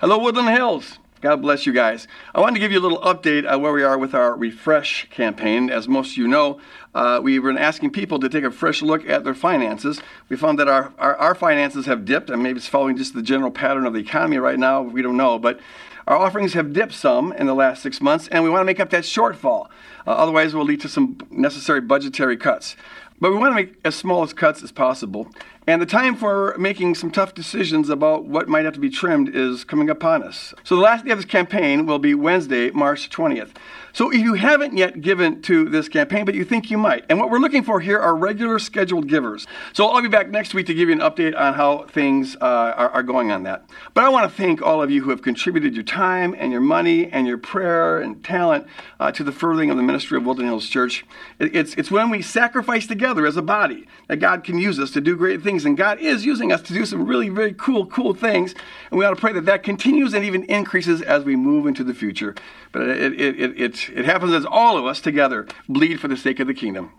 [0.00, 1.00] Hello, Woodland Hills.
[1.22, 2.06] God bless you guys.
[2.32, 5.08] I wanted to give you a little update on where we are with our Refresh
[5.10, 5.70] campaign.
[5.70, 6.60] As most of you know,
[6.94, 10.00] uh, we've been asking people to take a fresh look at their finances.
[10.28, 13.22] We found that our, our, our finances have dipped, and maybe it's following just the
[13.22, 14.82] general pattern of the economy right now.
[14.82, 15.36] We don't know.
[15.36, 15.58] But
[16.06, 18.78] our offerings have dipped some in the last six months, and we want to make
[18.78, 19.66] up that shortfall.
[20.06, 22.76] Uh, otherwise, it will lead to some necessary budgetary cuts.
[23.20, 25.28] But we want to make as small as cuts as possible.
[25.68, 29.36] And the time for making some tough decisions about what might have to be trimmed
[29.36, 30.54] is coming upon us.
[30.64, 33.50] So the last day of this campaign will be Wednesday, March 20th.
[33.92, 37.18] So if you haven't yet given to this campaign, but you think you might, and
[37.18, 39.46] what we're looking for here are regular scheduled givers.
[39.72, 42.44] So I'll be back next week to give you an update on how things uh,
[42.76, 43.64] are, are going on that.
[43.94, 46.60] But I want to thank all of you who have contributed your time and your
[46.60, 48.66] money and your prayer and talent
[49.00, 51.04] uh, to the furthering of the ministry of Woodland Hills Church.
[51.38, 54.90] It, it's, it's when we sacrifice together as a body that God can use us
[54.92, 55.64] to do great things.
[55.64, 58.54] And God is using us to do some really, very cool, cool things.
[58.90, 61.84] And we ought to pray that that continues and even increases as we move into
[61.84, 62.34] the future.
[62.72, 66.16] But it, it, it, it, it happens as all of us together bleed for the
[66.16, 66.92] sake of the kingdom.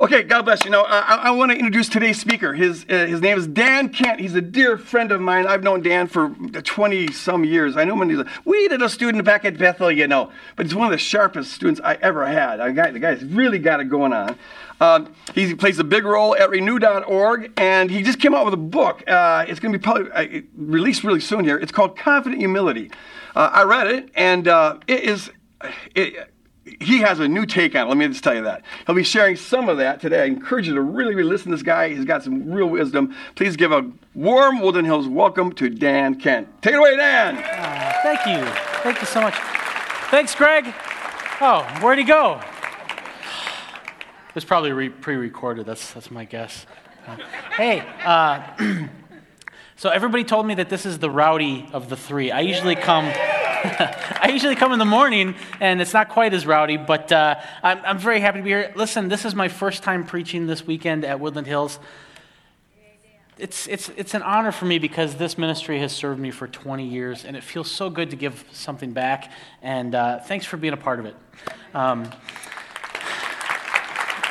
[0.00, 0.70] Okay, God bless you.
[0.70, 2.52] Now, I, I want to introduce today's speaker.
[2.52, 4.20] His, uh, his name is Dan Kent.
[4.20, 5.46] He's a dear friend of mine.
[5.46, 7.76] I've known Dan for 20 some years.
[7.76, 8.26] I know him when he was
[8.82, 10.32] a student back at Bethel, you know.
[10.56, 12.58] But he's one of the sharpest students I ever had.
[12.58, 14.36] I got, the guy's really got it going on.
[14.84, 18.58] Um, he plays a big role at renew.org, and he just came out with a
[18.58, 19.02] book.
[19.08, 21.58] Uh, it's going to be probably, uh, released really soon here.
[21.58, 22.90] It's called Confident Humility.
[23.34, 25.30] Uh, I read it, and uh, it is.
[25.94, 26.30] It,
[26.80, 27.88] he has a new take on it.
[27.88, 28.62] Let me just tell you that.
[28.86, 30.22] He'll be sharing some of that today.
[30.22, 31.90] I encourage you to really, really listen to this guy.
[31.90, 33.14] He's got some real wisdom.
[33.34, 36.48] Please give a warm Woodland Hills welcome to Dan Kent.
[36.62, 37.36] Take it away, Dan.
[37.36, 38.44] Uh, thank you.
[38.82, 39.34] Thank you so much.
[40.10, 40.72] Thanks, Greg.
[41.40, 42.40] Oh, where'd he go?
[44.34, 45.64] It was probably re- pre-recorded.
[45.64, 46.66] That's that's my guess.
[47.06, 47.16] Uh,
[47.56, 48.42] hey, uh,
[49.76, 52.32] so everybody told me that this is the rowdy of the three.
[52.32, 53.04] I usually come.
[53.14, 57.78] I usually come in the morning, and it's not quite as rowdy, but uh, I'm,
[57.84, 58.72] I'm very happy to be here.
[58.74, 61.78] Listen, this is my first time preaching this weekend at Woodland Hills.
[63.38, 66.88] It's, it's, it's an honor for me because this ministry has served me for 20
[66.88, 69.30] years, and it feels so good to give something back.
[69.62, 71.14] And uh, thanks for being a part of it.
[71.72, 72.10] Um,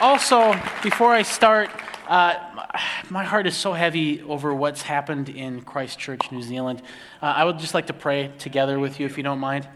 [0.02, 1.70] also, before I start,
[2.08, 2.36] uh,
[3.09, 6.81] my heart is so heavy over what's happened in Christchurch, New Zealand.
[7.22, 9.68] Uh, I would just like to pray together with you, if you don't mind.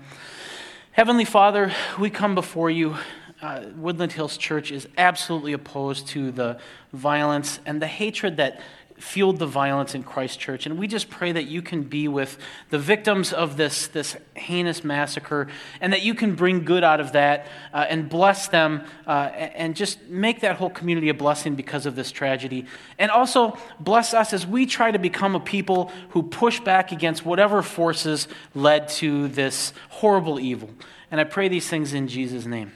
[0.91, 2.95] Heavenly Father, we come before you.
[3.41, 6.59] Uh, Woodland Hills Church is absolutely opposed to the
[6.91, 8.59] violence and the hatred that
[8.97, 10.65] fueled the violence in Christchurch.
[10.65, 12.37] And we just pray that you can be with
[12.69, 15.47] the victims of this, this heinous massacre
[15.79, 19.75] and that you can bring good out of that uh, and bless them uh, and
[19.75, 22.65] just make that whole community a blessing because of this tragedy.
[22.97, 27.25] And also bless us as we try to become a people who push back against
[27.25, 30.69] whatever forces led to this horrible evil.
[31.11, 32.71] And I pray these things in Jesus' name.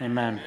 [0.00, 0.40] Amen.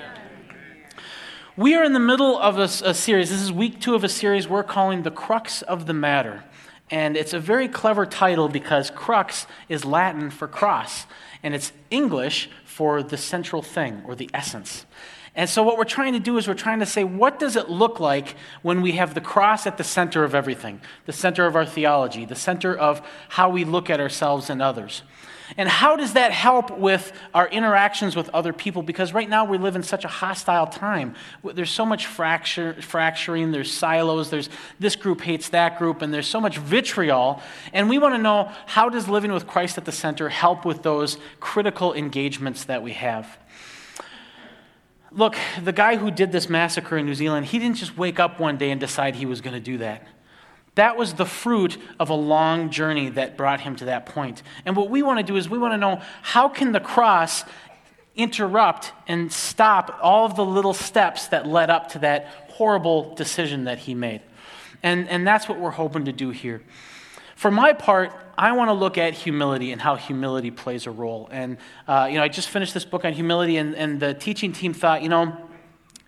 [1.59, 3.30] We are in the middle of a, a, series.
[3.31, 6.46] This is week two of a series we're calling The Crux of the Matter.
[6.90, 11.06] And it's a very clever title because crux is Latin for cross,
[11.44, 14.86] and it's English for the central thing or the essence.
[15.36, 17.68] And so, what we're trying to do is we're trying to say, what does it
[17.70, 21.58] look like when we have the cross at the center of everything, the center of
[21.58, 25.02] our theology, the center of how we look at ourselves and others?
[25.58, 28.84] And how does that help with our interactions with other people?
[28.84, 31.16] Because right now we live in such a hostile time.
[31.44, 34.50] There's so much fracture, fracturing, there's silos, there's
[34.80, 37.42] this group hates that group, and there's so much vitriol.
[37.74, 40.84] And we want to know how does living with Christ at the center help with
[40.84, 43.38] those critical engagements that we have?
[45.12, 48.40] Look, the guy who did this massacre in New Zealand, he didn't just wake up
[48.40, 50.06] one day and decide he was going to do that.
[50.79, 54.44] That was the fruit of a long journey that brought him to that point.
[54.63, 57.44] And what we want to do is we want to know how can the cross
[58.16, 63.66] interrupt and stop all of the little steps that led up to that horrible decision
[63.66, 64.22] that he made.
[64.81, 66.62] And, and that's what we're hoping to do here.
[67.35, 71.28] For my part, I want to look at humility and how humility plays a role.
[71.29, 71.58] And,
[71.90, 74.73] uh, you know, I just finished this book on humility, and, and the teaching team
[74.73, 75.37] thought, you know,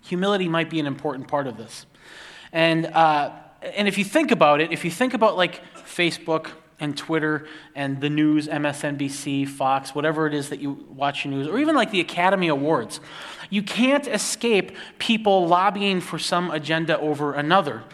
[0.02, 1.84] humility might be an important part of this.
[2.52, 3.32] And uh,
[3.76, 6.50] and if you think about it, if you think about like Facebook
[6.80, 11.46] and Twitter and the news, MSNBC, Fox, whatever it is that you watch your news,
[11.46, 13.00] or even like the Academy Awards,
[13.50, 17.84] you can't escape people lobbying for some agenda over another.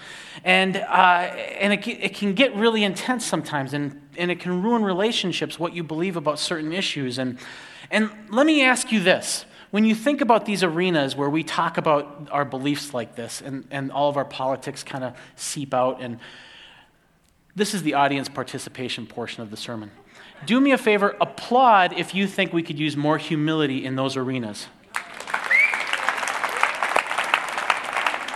[0.45, 4.83] And, uh, and it, it can get really intense sometimes, and, and it can ruin
[4.83, 7.19] relationships, what you believe about certain issues.
[7.19, 7.39] And,
[7.91, 11.77] and let me ask you this when you think about these arenas where we talk
[11.77, 16.01] about our beliefs like this and, and all of our politics kind of seep out,
[16.01, 16.19] and
[17.59, 19.91] This is the audience participation portion of the sermon.
[20.47, 24.17] Do me a favor, applaud if you think we could use more humility in those
[24.17, 24.69] arenas.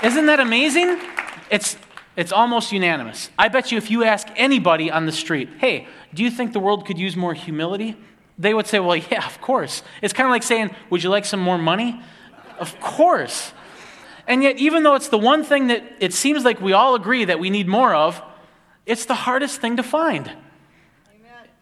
[0.03, 1.01] Isn't that amazing?
[1.49, 1.77] It's,
[2.17, 3.31] it's almost unanimous.
[3.39, 6.59] I bet you if you ask anybody on the street, hey, do you think the
[6.59, 7.97] world could use more humility?
[8.43, 9.85] They would say, well, yeah, of course.
[10.03, 12.03] It's kind of like saying, would you like some more money?
[12.59, 13.53] Of course.
[14.27, 17.25] And yet, even though it's the one thing that it seems like we all agree
[17.25, 18.21] that we need more of,
[18.85, 20.33] it's the hardest thing to find.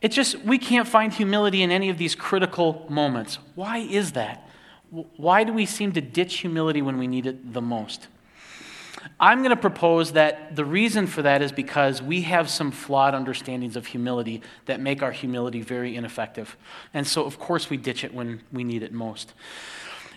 [0.01, 3.39] It just, we can't find humility in any of these critical moments.
[3.55, 4.49] Why is that?
[4.89, 8.09] Why do we seem to ditch humility when we need it the most?
[9.23, 13.15] I'm going to propose that the reason for that is because we have some flawed
[13.15, 16.57] understandings of humility that make our humility very ineffective.
[16.95, 19.35] And so, of course, we ditch it when we need it most.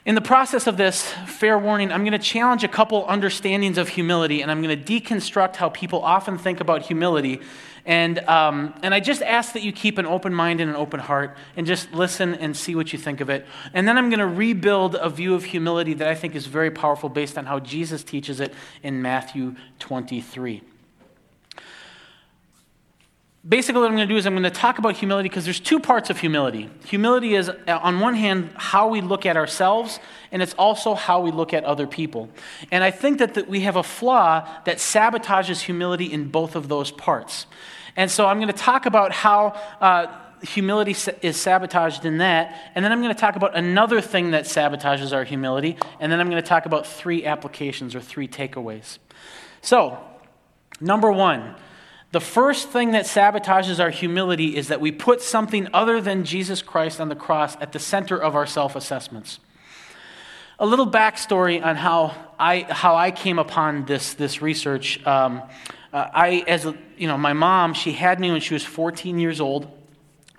[0.06, 3.90] In the process of this, fair warning, I'm going to challenge a couple understandings of
[3.90, 7.42] humility, and I'm going to deconstruct how people often think about humility.
[7.86, 11.02] And, um, and I just ask that you keep an open mind and an open
[11.02, 13.46] heart and just listen and see what you think of it.
[13.74, 16.72] And then I'm going to rebuild a view of humility that I think is very
[16.72, 18.54] powerful based on how Jesus teaches it
[18.84, 20.62] in Matthew 23
[23.48, 25.60] basically what i'm going to do is i'm going to talk about humility because there's
[25.60, 26.70] two parts of humility.
[26.86, 30.00] Humility is uh, on one hand how we look at ourselves
[30.32, 32.30] and it's also how we look at other people.
[32.72, 36.70] And i think that, that we have a flaw that sabotages humility in both of
[36.70, 37.46] those parts
[37.96, 39.50] and so i'm going to talk about how
[39.82, 40.08] uh,
[40.42, 44.46] humility is sabotaged in that and then i'm going to talk about another thing that
[44.46, 48.98] sabotages our humility and then i'm going to talk about three applications or three takeaways
[49.62, 49.98] so
[50.82, 51.56] number one
[52.14, 56.62] the first thing that sabotages our humility is that we put something other than Jesus
[56.62, 59.40] Christ on the cross at the center of our self assessments.
[60.60, 65.04] A little backstory on how I, how I came upon this, this research.
[65.08, 65.42] Um,
[65.94, 69.20] uh, I, as a, you know, my mom, she had me when she was 14
[69.20, 69.68] years old,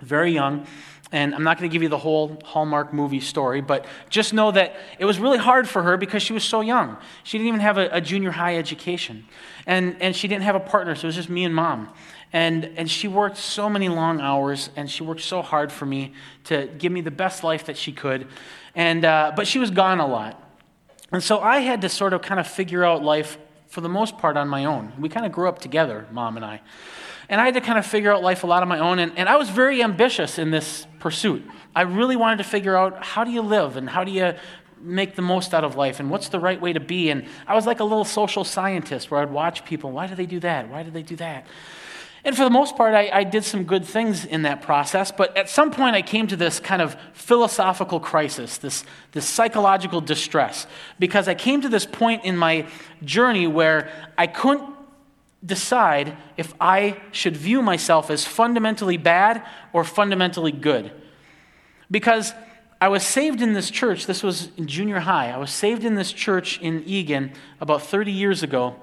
[0.01, 0.67] very young.
[1.11, 4.51] And I'm not going to give you the whole Hallmark movie story, but just know
[4.51, 6.97] that it was really hard for her because she was so young.
[7.23, 9.25] She didn't even have a, a junior high education.
[9.65, 11.89] And, and she didn't have a partner, so it was just me and mom.
[12.33, 16.13] And, and she worked so many long hours, and she worked so hard for me
[16.45, 18.27] to give me the best life that she could.
[18.73, 20.41] And, uh, but she was gone a lot.
[21.13, 23.37] And so I had to sort of kind of figure out life
[23.75, 24.93] for the most part on my own.
[24.97, 26.61] We kind of grew up together, mom and I.
[27.27, 28.99] And I had to kind of figure out life a lot on my own.
[28.99, 31.43] And, and I was very ambitious in this pursuit.
[31.75, 34.33] I really wanted to figure out how do you live and how do you
[34.79, 37.09] make the most out of life and what's the right way to be.
[37.09, 39.91] And I was like a little social scientist where I'd watch people.
[39.91, 40.69] Why do they do that?
[40.69, 41.45] Why do they do that?
[42.25, 45.11] And for the most part, I, I, did some good things in that process.
[45.11, 50.01] But at some point, I came to this kind of philosophical crisis, this, this psychological
[50.01, 50.65] distress,
[50.97, 52.67] because I came to this point in my
[53.03, 54.67] journey where I couldn't
[55.45, 60.91] decide if I should view myself as fundamentally bad or fundamentally good.
[61.91, 62.33] Because
[62.81, 65.29] I was saved in this church, this was in junior high.
[65.29, 68.75] I was saved in this church in Eagan about 30 years ago.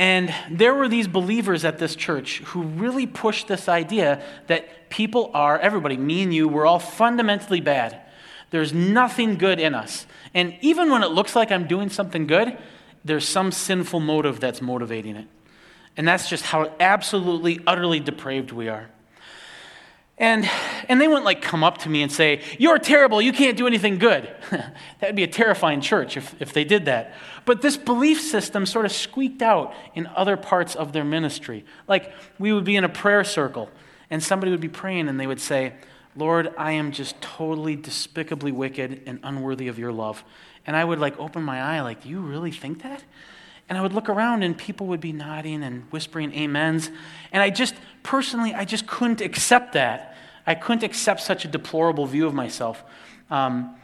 [0.00, 5.30] And there were these believers at this church who really pushed this idea that people
[5.34, 8.00] are, everybody, me and you, we're all fundamentally bad.
[8.48, 10.06] There's nothing good in us.
[10.32, 12.56] And even when it looks like I'm doing something good,
[13.04, 15.28] there's some sinful motive that's motivating it.
[15.98, 18.88] And that's just how absolutely, utterly depraved we are.
[20.20, 20.46] And,
[20.90, 23.66] and they wouldn't like come up to me and say, You're terrible, you can't do
[23.66, 24.30] anything good.
[25.00, 27.14] That'd be a terrifying church if, if they did that.
[27.46, 31.64] But this belief system sort of squeaked out in other parts of their ministry.
[31.88, 33.70] Like we would be in a prayer circle,
[34.10, 35.72] and somebody would be praying, and they would say,
[36.14, 40.22] Lord, I am just totally despicably wicked and unworthy of your love.
[40.66, 43.02] And I would like open my eye, like, Do you really think that?
[43.70, 46.90] And I would look around and people would be nodding and whispering amens.
[47.30, 50.09] And I just, personally, I just couldn't accept that.
[50.46, 52.82] I couldn't accept such a deplorable view of myself.
[53.30, 53.76] Um,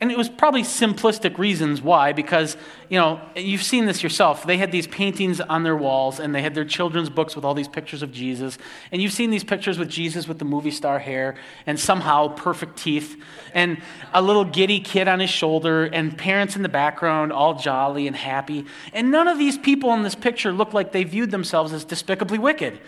[0.00, 2.56] and it was probably simplistic reasons why, because,
[2.88, 4.46] you know, you've seen this yourself.
[4.46, 7.52] They had these paintings on their walls, and they had their children's books with all
[7.52, 8.58] these pictures of Jesus.
[8.92, 11.34] And you've seen these pictures with Jesus with the movie star hair,
[11.66, 13.20] and somehow perfect teeth,
[13.52, 13.78] and
[14.14, 18.14] a little giddy kid on his shoulder, and parents in the background, all jolly and
[18.14, 18.66] happy.
[18.92, 22.38] And none of these people in this picture look like they viewed themselves as despicably
[22.38, 22.78] wicked.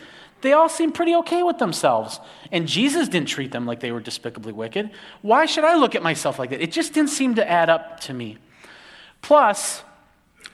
[0.43, 2.21] They all seemed pretty okay with themselves.
[2.53, 4.91] And Jesus didn't treat them like they were despicably wicked.
[5.23, 6.61] Why should I look at myself like that?
[6.61, 8.39] It just didn't seem to add up to me.
[9.23, 9.83] Plus,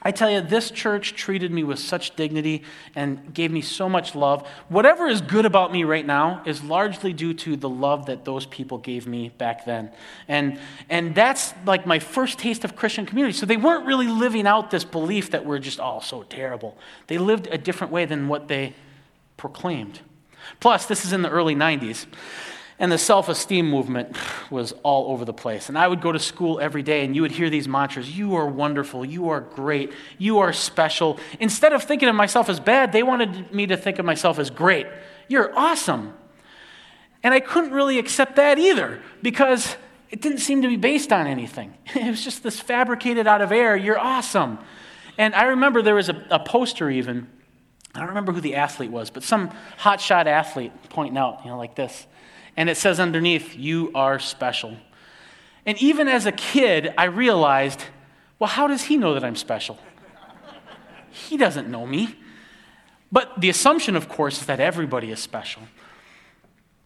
[0.03, 2.63] I tell you, this church treated me with such dignity
[2.95, 4.47] and gave me so much love.
[4.69, 8.45] Whatever is good about me right now is largely due to the love that those
[8.45, 9.91] people gave me back then.
[10.27, 13.37] And, and that's like my first taste of Christian community.
[13.37, 16.77] So they weren't really living out this belief that we're just all so terrible.
[17.07, 18.75] They lived a different way than what they
[19.37, 20.01] proclaimed.
[20.59, 22.05] Plus, this is in the early 90s.
[22.79, 24.15] And the self esteem movement
[24.51, 25.67] was all over the place.
[25.67, 28.35] And I would go to school every day and you would hear these mantras You
[28.35, 29.03] are wonderful.
[29.03, 29.93] You are great.
[30.19, 31.19] You are special.
[31.39, 34.51] Instead of thinking of myself as bad, they wanted me to think of myself as
[34.51, 34.85] great.
[35.27, 36.13] You're awesome.
[37.23, 39.75] And I couldn't really accept that either because
[40.11, 41.73] it didn't seem to be based on anything.
[41.95, 43.75] It was just this fabricated out of air.
[43.75, 44.59] You're awesome.
[45.17, 47.27] And I remember there was a, a poster even.
[47.97, 49.49] I don't remember who the athlete was, but some
[49.79, 52.05] hotshot athlete pointing out, you know, like this
[52.57, 54.75] and it says underneath, You are special.
[55.65, 57.83] And even as a kid, I realized,
[58.39, 59.77] well, how does he know that I'm special?
[61.11, 62.15] He doesn't know me.
[63.11, 65.63] But the assumption, of course, is that everybody is special.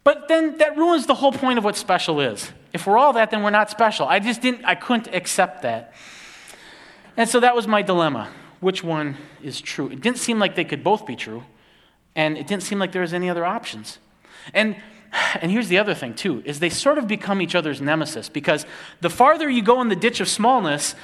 [0.04, 2.52] But then that ruins the whole point of what special is.
[2.74, 4.08] If we're all that, then we're not special.
[4.08, 5.94] I just didn't, I couldn't accept that.
[7.18, 8.30] And so that was my dilemma.
[8.62, 9.90] Which one is true?
[9.90, 11.44] It didn't seem like they could both be true,
[12.16, 14.00] and it didn't seem like there was any other options.
[14.54, 14.78] And
[15.42, 18.66] and here's the other thing, too, is they sort of become each other's nemesis because
[19.02, 20.96] the farther you go in the ditch of smallness,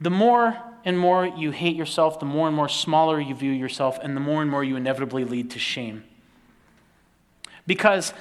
[0.00, 3.98] the more and more you hate yourself, the more and more smaller you view yourself,
[4.02, 6.04] and the more and more you inevitably lead to shame.
[7.66, 8.14] Because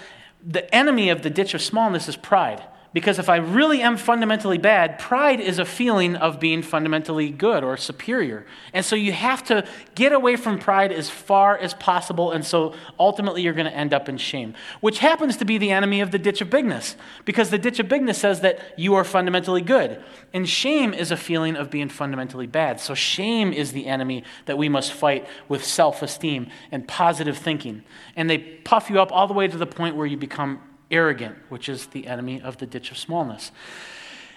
[0.45, 2.61] the enemy of the ditch of smallness is pride.
[2.91, 7.63] Because if I really am fundamentally bad, pride is a feeling of being fundamentally good
[7.63, 8.47] or superior.
[8.73, 12.31] And so you have to get away from pride as far as possible.
[12.31, 15.69] And so ultimately you're going to end up in shame, which happens to be the
[15.69, 16.95] enemy of the ditch of bigness.
[17.25, 20.01] Because the ditch of bigness says that you are fundamentally good.
[20.33, 22.79] And shame is a feeling of being fundamentally bad.
[22.79, 27.83] So shame is the enemy that we must fight with self esteem and positive thinking.
[28.15, 31.37] And they puff you up all the way to the point where you become arrogant,
[31.49, 33.51] which is the enemy of the ditch of smallness.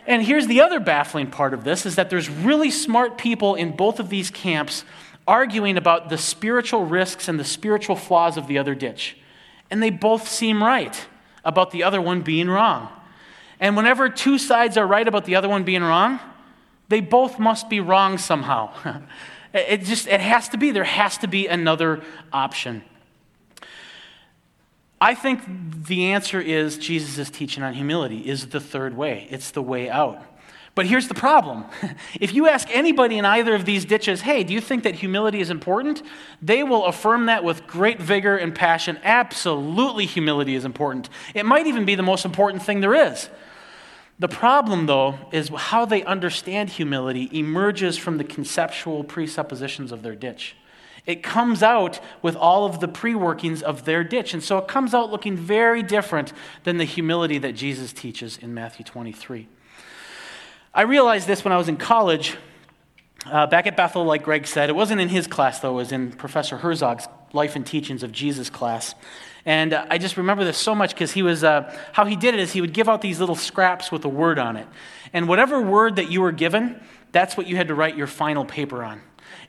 [0.06, 3.76] And here's the other baffling part of this is that there's really smart people in
[3.76, 4.84] both of these camps
[5.26, 9.16] arguing about the spiritual risks and the spiritual flaws of the other ditch.
[9.70, 11.06] And they both seem right
[11.44, 12.88] about the other one being wrong.
[13.60, 16.18] And whenever two sides are right about the other one being wrong,
[16.88, 18.72] they both must be wrong somehow.
[19.54, 22.82] it just it has to be there has to be another option.
[25.02, 25.40] I think
[25.88, 29.26] the answer is Jesus' teaching on humility is the third way.
[29.30, 30.24] It's the way out.
[30.76, 31.64] But here's the problem.
[32.20, 35.40] If you ask anybody in either of these ditches, hey, do you think that humility
[35.40, 36.04] is important?
[36.40, 38.96] They will affirm that with great vigor and passion.
[39.02, 41.08] Absolutely, humility is important.
[41.34, 43.28] It might even be the most important thing there is.
[44.20, 50.14] The problem, though, is how they understand humility emerges from the conceptual presuppositions of their
[50.14, 50.54] ditch.
[51.04, 54.34] It comes out with all of the pre workings of their ditch.
[54.34, 56.32] And so it comes out looking very different
[56.62, 59.48] than the humility that Jesus teaches in Matthew 23.
[60.74, 62.36] I realized this when I was in college.
[63.26, 65.92] Uh, back at Bethel, like Greg said, it wasn't in his class, though, it was
[65.92, 68.96] in Professor Herzog's Life and Teachings of Jesus class.
[69.44, 72.34] And uh, I just remember this so much because he was, uh, how he did
[72.34, 74.66] it is he would give out these little scraps with a word on it.
[75.12, 76.80] And whatever word that you were given,
[77.12, 79.00] that's what you had to write your final paper on.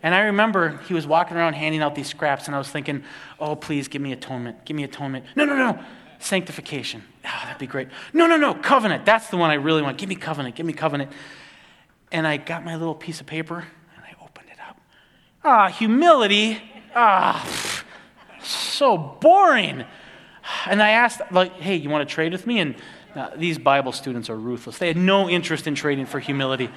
[0.03, 3.03] And I remember he was walking around handing out these scraps, and I was thinking,
[3.39, 4.65] oh, please give me atonement.
[4.65, 5.25] Give me atonement.
[5.35, 5.83] No, no, no.
[6.19, 7.03] Sanctification.
[7.25, 7.87] Oh, that'd be great.
[8.11, 8.53] No, no, no.
[8.53, 9.05] Covenant.
[9.05, 9.97] That's the one I really want.
[9.97, 10.55] Give me covenant.
[10.55, 11.11] Give me covenant.
[12.11, 14.79] And I got my little piece of paper and I opened it up.
[15.43, 16.61] Ah, humility.
[16.95, 17.43] Ah,
[18.41, 19.85] so boring.
[20.65, 22.59] And I asked, like, hey, you want to trade with me?
[22.59, 22.75] And
[23.15, 24.79] now, these Bible students are ruthless.
[24.79, 26.69] They had no interest in trading for humility.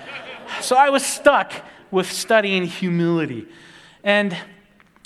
[0.60, 1.52] So I was stuck
[1.90, 3.46] with studying humility.
[4.02, 4.36] And,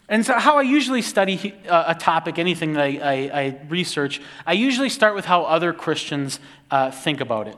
[0.09, 4.21] and so, how I usually study uh, a topic, anything that I, I, I, research,
[4.47, 7.57] I usually start with how other Christians uh, think about it.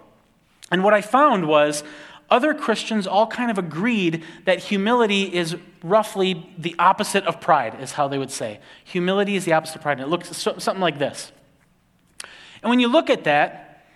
[0.71, 1.85] And what I found was
[2.31, 7.93] other Christians all kind of agreed that humility is roughly the opposite of pride, is
[7.93, 8.59] how they would say.
[8.85, 9.99] Humility is the opposite of pride.
[9.99, 11.31] And it looks something like this.
[12.63, 13.87] And when you look at that,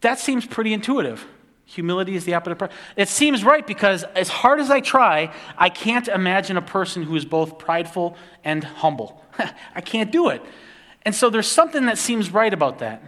[0.00, 1.26] that seems pretty intuitive.
[1.66, 2.72] Humility is the opposite of pride.
[2.96, 7.16] It seems right because, as hard as I try, I can't imagine a person who
[7.16, 9.24] is both prideful and humble.
[9.74, 10.42] I can't do it.
[11.02, 13.02] And so there's something that seems right about that.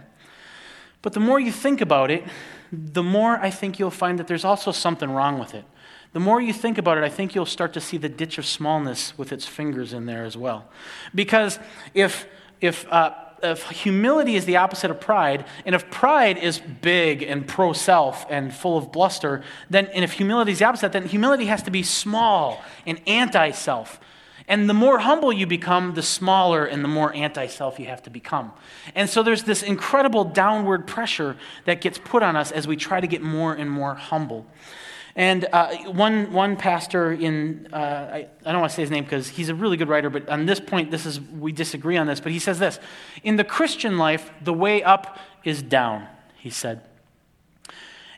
[1.01, 2.23] But the more you think about it,
[2.71, 5.65] the more I think you'll find that there's also something wrong with it.
[6.13, 8.45] The more you think about it, I think you'll start to see the ditch of
[8.45, 10.69] smallness with its fingers in there as well.
[11.13, 11.59] Because
[11.93, 12.25] if,
[12.61, 17.47] if uh, if humility is the opposite of pride, and if pride is big and
[17.47, 21.45] pro self and full of bluster, then, and if humility is the opposite, then humility
[21.45, 23.99] has to be small and anti self.
[24.47, 28.03] And the more humble you become, the smaller and the more anti self you have
[28.03, 28.51] to become.
[28.93, 32.99] And so there's this incredible downward pressure that gets put on us as we try
[32.99, 34.45] to get more and more humble.
[35.15, 39.05] And uh, one, one pastor in, uh, I, I don't want to say his name
[39.05, 42.05] because he's a really good writer, but on this point, this is, we disagree on
[42.05, 42.79] this, but he says this
[43.23, 46.07] In the Christian life, the way up is down,
[46.37, 46.81] he said.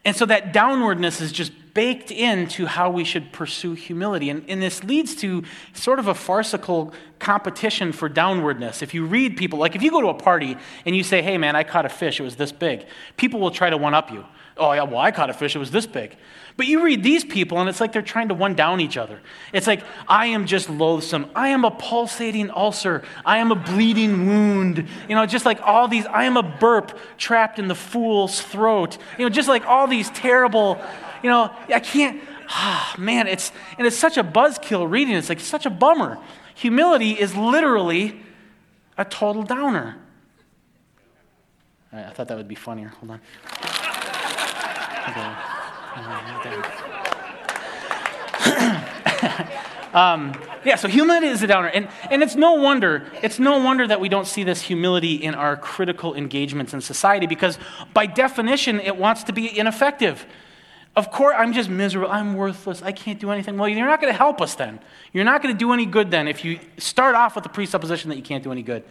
[0.04, 4.32] And so that downwardness is just baked into how we should pursue humility.
[4.32, 5.44] And, and, this leads to
[5.74, 8.82] sort of a farcical competition for downwardness.
[8.82, 10.58] If you read people, like if you go to a party
[10.88, 13.52] and you say, hey man, I caught a fish, it was this big, people will
[13.52, 14.26] try to one up you.
[14.58, 16.18] Oh, yeah, well, I caught a fish, it was this big.
[16.56, 19.20] But you read these people, and it's like they're trying to one down each other.
[19.54, 21.30] It's like, I am just loathsome.
[21.36, 23.04] I am a pulsating ulcer.
[23.24, 24.88] I am a bleeding wound.
[25.08, 28.98] You know, just like all these, I am a burp trapped in the fool's throat.
[29.20, 30.82] You know, just like all these terrible,
[31.24, 35.16] you know, I can't, ah, man, it's, and it's such a buzzkill reading.
[35.16, 36.18] It's like such a bummer.
[36.56, 38.20] Humility is literally
[38.98, 39.98] a total downer.
[41.92, 42.90] I thought that would be funnier.
[43.00, 43.22] Hold on.
[49.94, 50.34] Um,
[50.64, 51.70] yeah, so humility is a downer.
[51.70, 55.34] And, and it's no wonder, it's no wonder that we don't see this humility in
[55.34, 57.58] our critical engagements in society because
[57.94, 60.26] by definition it wants to be ineffective.
[60.98, 62.12] Of course, I'm just miserable.
[62.12, 62.82] I'm worthless.
[62.82, 63.56] I can't do anything.
[63.56, 64.80] Well, you're not going to help us then.
[65.14, 68.10] You're not going to do any good then if you start off with the presupposition
[68.10, 68.84] that you can't do any good.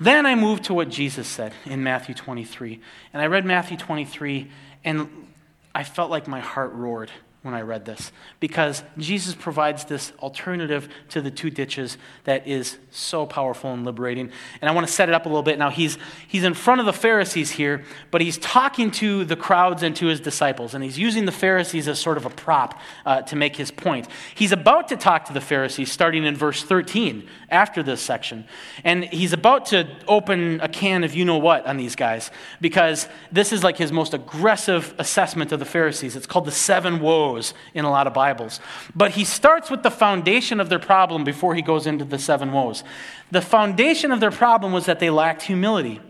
[0.00, 2.80] Then I moved to what Jesus said in Matthew 23.
[3.12, 4.50] And I read Matthew 23,
[4.82, 5.28] and
[5.74, 7.10] I felt like my heart roared
[7.46, 12.76] when I read this because Jesus provides this alternative to the two ditches that is
[12.90, 14.30] so powerful and liberating.
[14.60, 15.58] And I want to set it up a little bit.
[15.58, 19.82] Now, he's, he's in front of the Pharisees here, but he's talking to the crowds
[19.82, 23.22] and to his disciples, and he's using the Pharisees as sort of a prop uh,
[23.22, 24.08] to make his point.
[24.34, 28.44] He's about to talk to the Pharisees starting in verse 13 after this section.
[28.82, 33.08] And he's about to open a can of you know what on these guys because
[33.30, 36.16] this is like his most aggressive assessment of the Pharisees.
[36.16, 37.35] It's called the seven woes
[37.74, 38.60] in a lot of Bibles.
[38.94, 42.52] But he starts with the foundation of their problem before he goes into the seven
[42.52, 42.84] woes.
[43.30, 46.00] The foundation of their problem was that they lacked humility.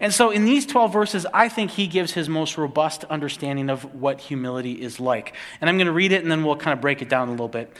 [0.00, 3.94] And so, in these 12 verses, I think he gives his most robust understanding of
[3.94, 5.34] what humility is like.
[5.60, 7.30] And I'm going to read it and then we'll kind of break it down a
[7.30, 7.74] little bit.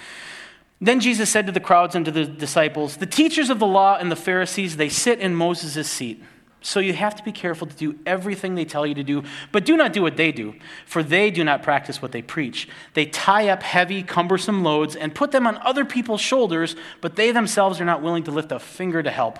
[0.80, 3.96] Then Jesus said to the crowds and to the disciples, The teachers of the law
[3.96, 6.22] and the Pharisees, they sit in Moses' seat.
[6.66, 9.64] So you have to be careful to do everything they tell you to do, but
[9.64, 12.68] do not do what they do, for they do not practice what they preach.
[12.94, 17.30] They tie up heavy, cumbersome loads and put them on other people's shoulders, but they
[17.30, 19.38] themselves are not willing to lift a finger to help.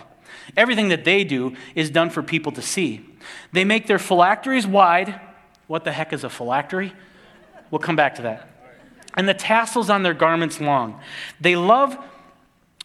[0.56, 3.04] Everything that they do is done for people to see.
[3.50, 5.20] They make their phylacteries wide.
[5.66, 6.92] What the heck is a phylactery?
[7.72, 8.48] We'll come back to that.
[9.14, 11.00] And the tassels on their garments long.
[11.40, 11.98] They love,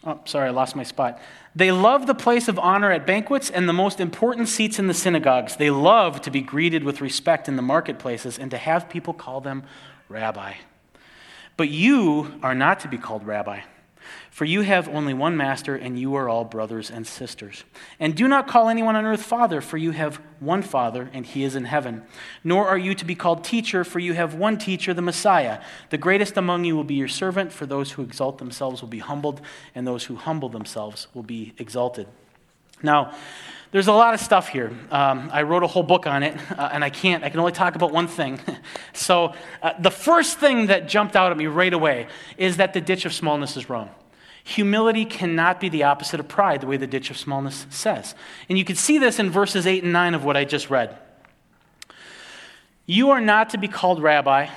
[0.02, 1.20] oh, sorry, I lost my spot.
[1.54, 4.94] They love the place of honor at banquets and the most important seats in the
[4.94, 5.56] synagogues.
[5.56, 9.42] They love to be greeted with respect in the marketplaces and to have people call
[9.42, 9.64] them
[10.08, 10.54] rabbi.
[11.58, 13.60] But you are not to be called rabbi.
[14.32, 17.64] For you have only one master, and you are all brothers and sisters.
[18.00, 21.44] And do not call anyone on earth Father, for you have one Father, and he
[21.44, 22.02] is in heaven.
[22.42, 25.60] Nor are you to be called teacher, for you have one teacher, the Messiah.
[25.90, 29.00] The greatest among you will be your servant, for those who exalt themselves will be
[29.00, 29.42] humbled,
[29.74, 32.06] and those who humble themselves will be exalted.
[32.82, 33.14] Now,
[33.70, 34.72] there's a lot of stuff here.
[34.90, 37.52] Um, I wrote a whole book on it, uh, and I can't, I can only
[37.52, 38.40] talk about one thing.
[38.94, 42.06] so, uh, the first thing that jumped out at me right away
[42.38, 43.90] is that the ditch of smallness is wrong.
[44.44, 48.14] Humility cannot be the opposite of pride, the way the ditch of smallness says.
[48.48, 50.98] And you can see this in verses 8 and 9 of what I just read.
[52.86, 54.48] You are not to be called rabbi,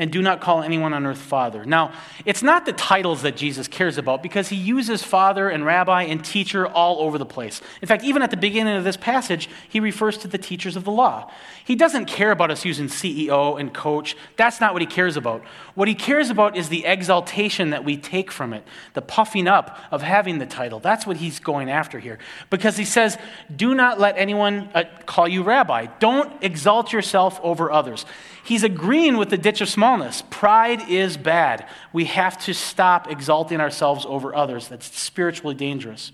[0.00, 1.66] and do not call anyone on earth father.
[1.66, 1.92] Now,
[2.24, 6.24] it's not the titles that Jesus cares about because he uses father and rabbi and
[6.24, 7.60] teacher all over the place.
[7.82, 10.84] In fact, even at the beginning of this passage, he refers to the teachers of
[10.84, 11.30] the law.
[11.62, 14.16] He doesn't care about us using CEO and coach.
[14.38, 15.44] That's not what he cares about.
[15.74, 19.78] What he cares about is the exaltation that we take from it, the puffing up
[19.90, 20.80] of having the title.
[20.80, 22.18] That's what he's going after here.
[22.48, 23.18] Because he says,
[23.54, 25.88] do not let anyone uh, call you rabbi.
[25.98, 28.06] Don't exalt yourself over others.
[28.42, 30.22] He's agreeing with the ditch of smallness.
[30.30, 31.66] Pride is bad.
[31.92, 34.68] We have to stop exalting ourselves over others.
[34.68, 36.12] That's spiritually dangerous.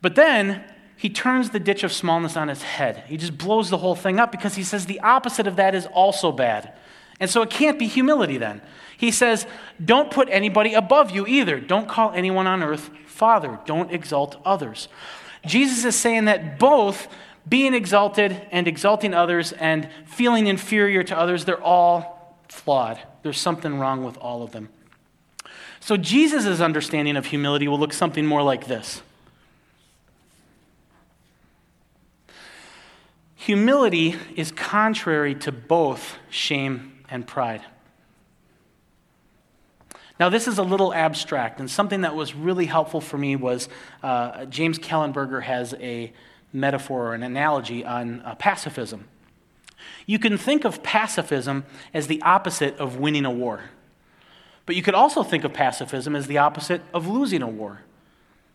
[0.00, 0.64] But then
[0.96, 3.04] he turns the ditch of smallness on its head.
[3.06, 5.86] He just blows the whole thing up because he says the opposite of that is
[5.86, 6.72] also bad.
[7.20, 8.60] And so it can't be humility then.
[8.96, 9.46] He says,
[9.84, 11.60] don't put anybody above you either.
[11.60, 13.60] Don't call anyone on earth father.
[13.64, 14.88] Don't exalt others.
[15.46, 17.06] Jesus is saying that both
[17.48, 22.98] being exalted and exalting others and feeling inferior to others, they're all flawed.
[23.22, 24.68] There's something wrong with all of them.
[25.80, 29.02] So Jesus' understanding of humility will look something more like this
[33.36, 37.62] Humility is contrary to both shame and pride.
[40.20, 43.68] Now, this is a little abstract, and something that was really helpful for me was
[44.02, 46.12] uh, James Kellenberger has a
[46.52, 49.08] metaphor or an analogy on uh, pacifism.
[50.06, 53.64] You can think of pacifism as the opposite of winning a war,
[54.66, 57.82] but you could also think of pacifism as the opposite of losing a war.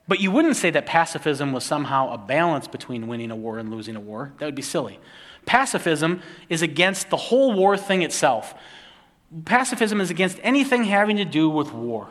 [0.08, 3.72] But you wouldn't say that pacifism was somehow a balance between winning a war and
[3.72, 4.34] losing a war.
[4.38, 5.00] That would be silly.
[5.46, 8.54] Pacifism is against the whole war thing itself.
[9.46, 12.10] Pacifism is against anything having to do with war.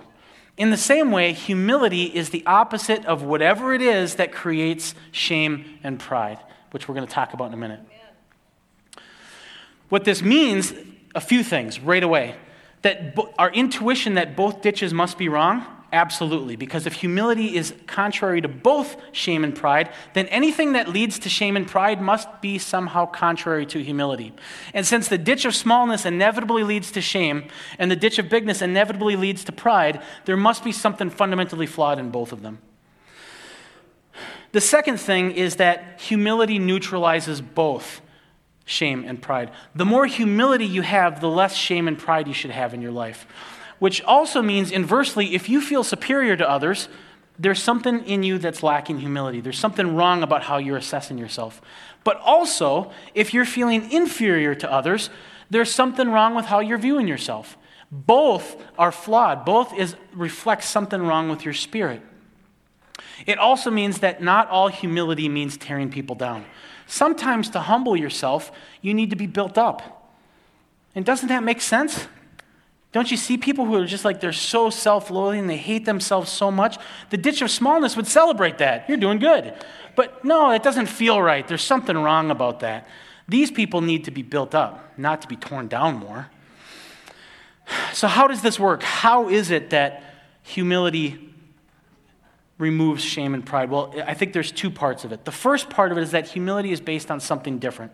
[0.56, 5.78] In the same way, humility is the opposite of whatever it is that creates shame
[5.82, 6.38] and pride,
[6.70, 7.80] which we're going to talk about in a minute.
[9.88, 10.72] What this means,
[11.14, 12.36] a few things right away.
[12.82, 18.40] That our intuition that both ditches must be wrong Absolutely, because if humility is contrary
[18.40, 22.56] to both shame and pride, then anything that leads to shame and pride must be
[22.56, 24.32] somehow contrary to humility.
[24.72, 27.44] And since the ditch of smallness inevitably leads to shame,
[27.78, 31.98] and the ditch of bigness inevitably leads to pride, there must be something fundamentally flawed
[31.98, 32.60] in both of them.
[34.52, 38.00] The second thing is that humility neutralizes both
[38.64, 39.50] shame and pride.
[39.74, 42.92] The more humility you have, the less shame and pride you should have in your
[42.92, 43.26] life
[43.82, 46.88] which also means, inversely, if you feel superior to others,
[47.36, 49.40] there's something in you that's lacking humility.
[49.40, 51.60] There's something wrong about how you're assessing yourself.
[52.04, 55.10] But also, if you're feeling inferior to others,
[55.50, 57.58] there's something wrong with how you're viewing yourself.
[57.90, 59.44] Both are flawed.
[59.44, 62.02] Both is reflects something wrong with your spirit.
[63.26, 66.44] It also means that not all humility means tearing people down.
[66.86, 70.14] Sometimes to humble yourself, you need to be built up.
[70.94, 72.06] And doesn't that make sense?
[72.92, 76.30] Don't you see people who are just like they're so self loathing, they hate themselves
[76.30, 76.76] so much?
[77.08, 78.86] The ditch of smallness would celebrate that.
[78.88, 79.54] You're doing good.
[79.96, 81.46] But no, it doesn't feel right.
[81.46, 82.86] There's something wrong about that.
[83.28, 86.28] These people need to be built up, not to be torn down more.
[87.94, 88.82] So, how does this work?
[88.82, 90.02] How is it that
[90.42, 91.32] humility
[92.58, 93.70] removes shame and pride?
[93.70, 95.24] Well, I think there's two parts of it.
[95.24, 97.92] The first part of it is that humility is based on something different.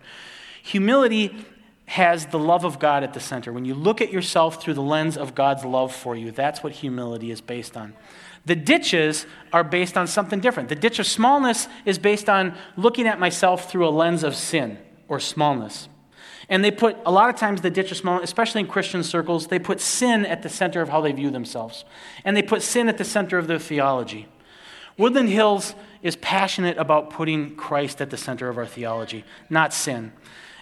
[0.63, 1.45] Humility
[1.89, 3.51] has the love of God at the center.
[3.51, 6.71] When you look at yourself through the lens of God's love for you, that's what
[6.71, 7.95] humility is based on.
[8.45, 10.69] The ditches are based on something different.
[10.69, 14.77] The ditch of smallness is based on looking at myself through a lens of sin
[15.07, 15.89] or smallness.
[16.47, 19.47] And they put, a lot of times, the ditch of smallness, especially in Christian circles,
[19.47, 21.85] they put sin at the center of how they view themselves.
[22.23, 24.27] And they put sin at the center of their theology.
[24.95, 25.73] Woodland Hills
[26.03, 30.11] is passionate about putting Christ at the center of our theology, not sin.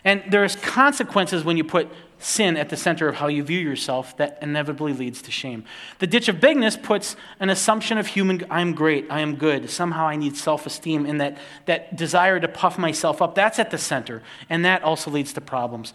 [0.08, 4.16] And there's consequences when you put sin at the center of how you view yourself
[4.16, 5.66] that inevitably leads to shame.
[6.00, 10.08] The ditch of bigness puts an assumption of human, I'm great, I am good, somehow
[10.08, 13.78] I need self esteem, and that, that desire to puff myself up, that's at the
[13.78, 14.24] center.
[14.50, 15.94] And that also leads to problems.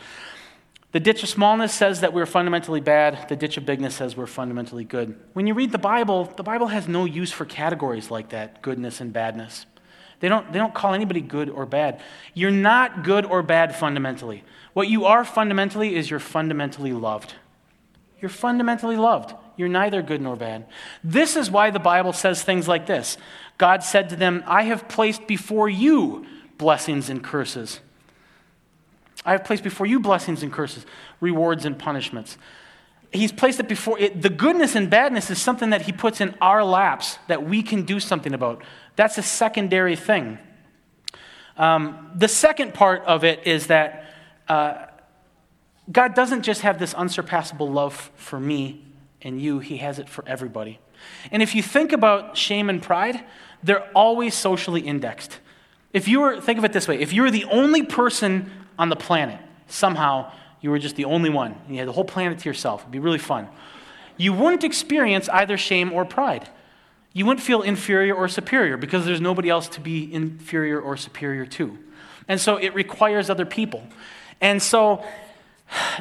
[0.90, 3.31] The ditch of smallness says that we're fundamentally bad.
[3.31, 5.18] The ditch of bigness says we're fundamentally good.
[5.33, 9.01] When you read the Bible, the Bible has no use for categories like that goodness
[9.01, 9.64] and badness.
[10.22, 12.00] They don't, they don't call anybody good or bad.
[12.32, 14.44] You're not good or bad fundamentally.
[14.72, 17.35] What you are fundamentally is you're fundamentally loved.
[18.20, 19.35] You're fundamentally loved.
[19.56, 20.66] You're neither good nor bad.
[21.02, 23.18] This is why the Bible says things like this
[23.58, 26.24] God said to them, I have placed before you
[26.56, 27.80] blessings and curses.
[29.24, 30.87] I have placed before you blessings and curses,
[31.20, 32.38] rewards and punishments.
[33.12, 34.22] He's placed it before it.
[34.22, 37.83] The goodness and badness is something that he puts in our laps that we can
[37.83, 38.62] do something about.
[38.96, 40.38] That's a secondary thing.
[41.57, 44.07] Um, the second part of it is that
[44.48, 44.87] uh,
[45.90, 48.85] God doesn't just have this unsurpassable love for me
[49.20, 50.79] and you, He has it for everybody.
[51.31, 53.25] And if you think about shame and pride,
[53.62, 55.38] they're always socially indexed.
[55.92, 58.88] If you were, think of it this way if you were the only person on
[58.88, 62.38] the planet, somehow you were just the only one, and you had the whole planet
[62.38, 63.48] to yourself, it'd be really fun.
[64.16, 66.48] You wouldn't experience either shame or pride
[67.12, 71.44] you wouldn't feel inferior or superior because there's nobody else to be inferior or superior
[71.44, 71.79] to.
[72.27, 73.87] And so it requires other people.
[74.40, 75.05] And so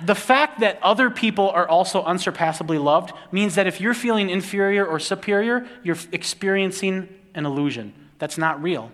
[0.03, 4.85] the fact that other people are also unsurpassably loved means that if you're feeling inferior
[4.85, 7.93] or superior, you're experiencing an illusion.
[8.17, 8.91] That's not real.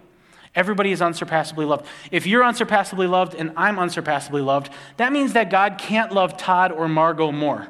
[0.58, 1.86] Everybody is unsurpassably loved.
[2.10, 6.72] If you're unsurpassably loved and I'm unsurpassably loved, that means that God can't love Todd
[6.72, 7.68] or Margot more.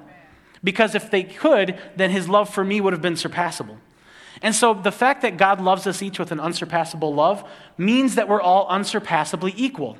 [0.63, 3.75] Because if they could, then his love for me would have been surpassable.
[4.41, 7.43] And so the fact that God loves us each with an unsurpassable love
[7.77, 9.97] means that we're all unsurpassably equal.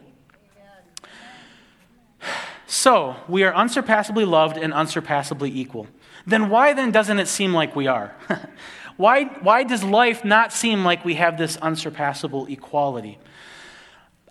[2.69, 5.87] So, we are unsurpassably loved and unsurpassably equal.
[6.25, 8.13] Then why then doesn't it seem like we are?
[8.97, 13.19] why, why does life not seem like we have this unsurpassable equality?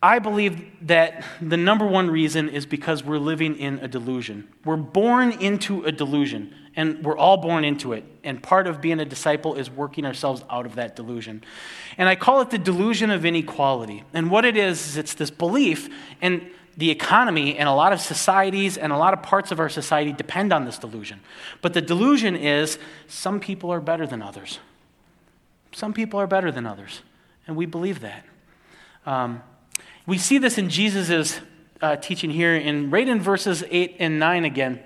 [0.03, 4.47] I believe that the number one reason is because we're living in a delusion.
[4.65, 8.05] We're born into a delusion, and we're all born into it.
[8.23, 11.43] And part of being a disciple is working ourselves out of that delusion.
[11.97, 14.05] And I call it the delusion of inequality.
[14.13, 15.89] And what it is, is it's this belief,
[16.21, 19.69] and the economy and a lot of societies and a lot of parts of our
[19.69, 21.21] society depend on this delusion.
[21.63, 24.59] But the delusion is some people are better than others.
[25.73, 27.03] Some people are better than others.
[27.47, 28.25] And we believe that.
[29.07, 29.43] Um,
[30.07, 31.41] we see this in Jesus'
[31.81, 34.81] uh, teaching here, in right in verses 8 and 9 again.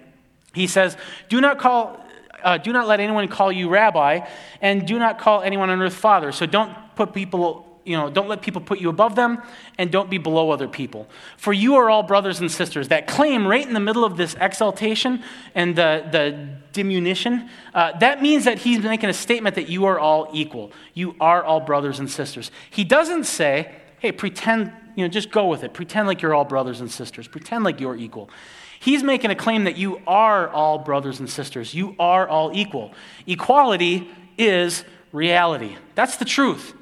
[0.54, 0.96] He says,
[1.28, 2.04] Do not call.
[2.42, 4.26] Uh, do not let anyone call you rabbi,
[4.62, 6.32] and do not call anyone on earth father.
[6.32, 9.42] So don't put people you know, don't let people put you above them,
[9.78, 11.08] and don't be below other people.
[11.36, 12.88] For you are all brothers and sisters.
[12.88, 15.22] That claim right in the middle of this exaltation
[15.54, 19.98] and the, the diminution, uh, that means that he's making a statement that you are
[19.98, 20.72] all equal.
[20.94, 22.50] You are all brothers and sisters.
[22.70, 25.72] He doesn't say, hey, pretend, you know, just go with it.
[25.72, 27.28] Pretend like you're all brothers and sisters.
[27.28, 28.30] Pretend like you're equal.
[28.78, 31.74] He's making a claim that you are all brothers and sisters.
[31.74, 32.94] You are all equal.
[33.26, 35.76] Equality is reality.
[35.94, 36.74] That's the truth.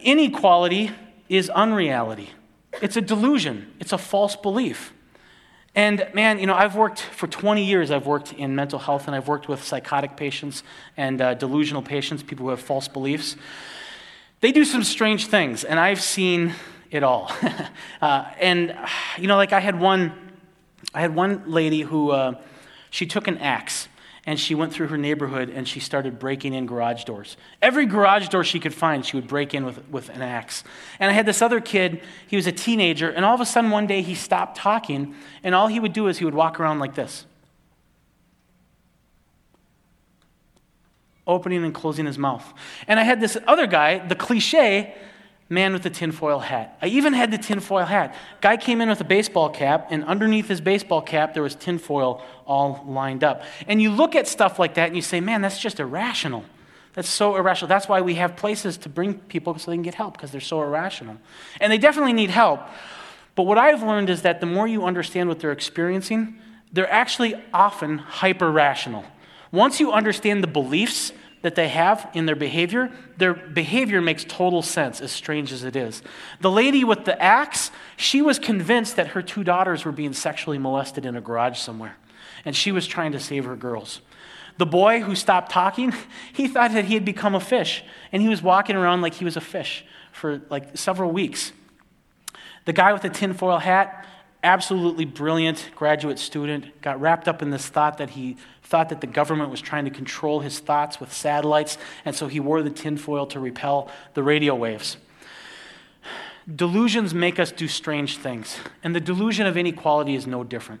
[0.00, 0.90] Inequality
[1.28, 2.30] is unreality.
[2.80, 4.92] It's a delusion, it's a false belief.
[5.74, 9.14] And man, you know, I've worked for 20 years, I've worked in mental health and
[9.14, 10.62] I've worked with psychotic patients
[10.96, 13.36] and uh, delusional patients, people who have false beliefs.
[14.40, 16.54] They do some strange things, and I've seen
[16.90, 17.30] it all.
[18.00, 18.76] uh, and,
[19.18, 20.12] you know, like I had one,
[20.94, 22.34] I had one lady who, uh,
[22.90, 23.88] she took an axe
[24.28, 27.38] and she went through her neighborhood and she started breaking in garage doors.
[27.62, 30.64] Every garage door she could find, she would break in with, with an axe.
[31.00, 33.70] And I had this other kid, he was a teenager, and all of a sudden
[33.70, 36.78] one day he stopped talking, and all he would do is he would walk around
[36.78, 37.24] like this.
[41.26, 42.54] opening and closing his mouth.
[42.86, 44.96] And I had this other guy, the cliche
[45.48, 46.76] man with the tinfoil hat.
[46.82, 48.14] I even had the tinfoil hat.
[48.40, 52.22] Guy came in with a baseball cap, and underneath his baseball cap, there was tinfoil
[52.46, 53.42] all lined up.
[53.66, 56.44] And you look at stuff like that and you say, man, that's just irrational.
[56.94, 57.68] That's so irrational.
[57.68, 60.40] That's why we have places to bring people so they can get help, because they're
[60.40, 61.16] so irrational.
[61.60, 62.60] And they definitely need help.
[63.34, 66.38] But what I've learned is that the more you understand what they're experiencing,
[66.72, 69.04] they're actually often hyper rational.
[69.52, 74.62] Once you understand the beliefs that they have in their behavior, their behavior makes total
[74.62, 76.02] sense, as strange as it is.
[76.40, 80.58] The lady with the axe, she was convinced that her two daughters were being sexually
[80.58, 81.96] molested in a garage somewhere,
[82.44, 84.00] and she was trying to save her girls.
[84.56, 85.94] The boy who stopped talking,
[86.32, 89.24] he thought that he had become a fish, and he was walking around like he
[89.24, 91.52] was a fish for like several weeks.
[92.64, 94.04] The guy with the tinfoil hat,
[94.42, 99.06] absolutely brilliant graduate student, got wrapped up in this thought that he thought that the
[99.06, 103.26] government was trying to control his thoughts with satellites, and so he wore the tinfoil
[103.26, 104.98] to repel the radio waves.
[106.54, 110.80] Delusions make us do strange things, and the delusion of inequality is no different.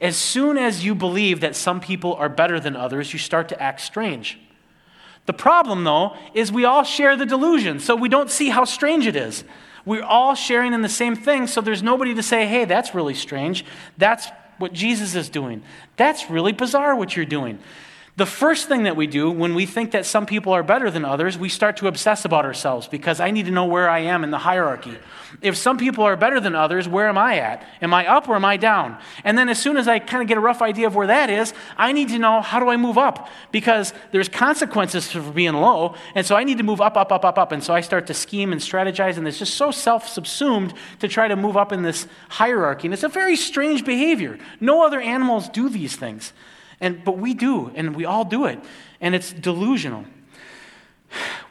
[0.00, 3.62] As soon as you believe that some people are better than others, you start to
[3.62, 4.38] act strange.
[5.26, 9.06] The problem, though, is we all share the delusion, so we don't see how strange
[9.06, 9.44] it is.
[9.84, 13.14] We're all sharing in the same thing, so there's nobody to say, hey, that's really
[13.14, 13.64] strange.
[13.98, 15.62] That's what Jesus is doing.
[15.96, 17.58] That's really bizarre what you're doing.
[18.16, 21.04] The first thing that we do when we think that some people are better than
[21.04, 24.22] others, we start to obsess about ourselves because I need to know where I am
[24.22, 24.96] in the hierarchy.
[25.42, 27.66] If some people are better than others, where am I at?
[27.82, 28.98] Am I up or am I down?
[29.24, 31.28] And then as soon as I kind of get a rough idea of where that
[31.28, 35.54] is, I need to know how do I move up because there's consequences for being
[35.54, 35.96] low.
[36.14, 37.50] And so I need to move up, up, up, up, up.
[37.50, 41.08] And so I start to scheme and strategize, and it's just so self subsumed to
[41.08, 42.86] try to move up in this hierarchy.
[42.86, 44.38] And it's a very strange behavior.
[44.60, 46.32] No other animals do these things.
[46.80, 48.58] And, but we do, and we all do it.
[49.00, 50.04] And it's delusional.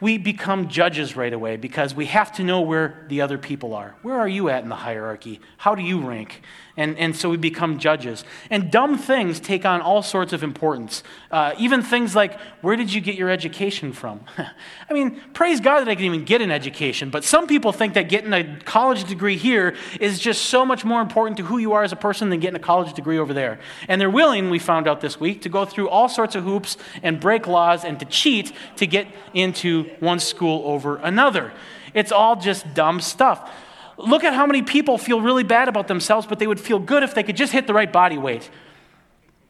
[0.00, 3.94] We become judges right away because we have to know where the other people are.
[4.02, 5.40] Where are you at in the hierarchy?
[5.56, 6.42] How do you rank?
[6.76, 8.24] And, and so we become judges.
[8.50, 11.04] And dumb things take on all sorts of importance.
[11.30, 14.20] Uh, even things like, where did you get your education from?
[14.90, 17.94] I mean, praise God that I can even get an education, but some people think
[17.94, 21.74] that getting a college degree here is just so much more important to who you
[21.74, 23.60] are as a person than getting a college degree over there.
[23.86, 26.76] And they're willing, we found out this week, to go through all sorts of hoops
[27.04, 31.52] and break laws and to cheat to get into one school over another.
[31.94, 33.52] It's all just dumb stuff.
[33.96, 37.02] Look at how many people feel really bad about themselves, but they would feel good
[37.02, 38.50] if they could just hit the right body weight.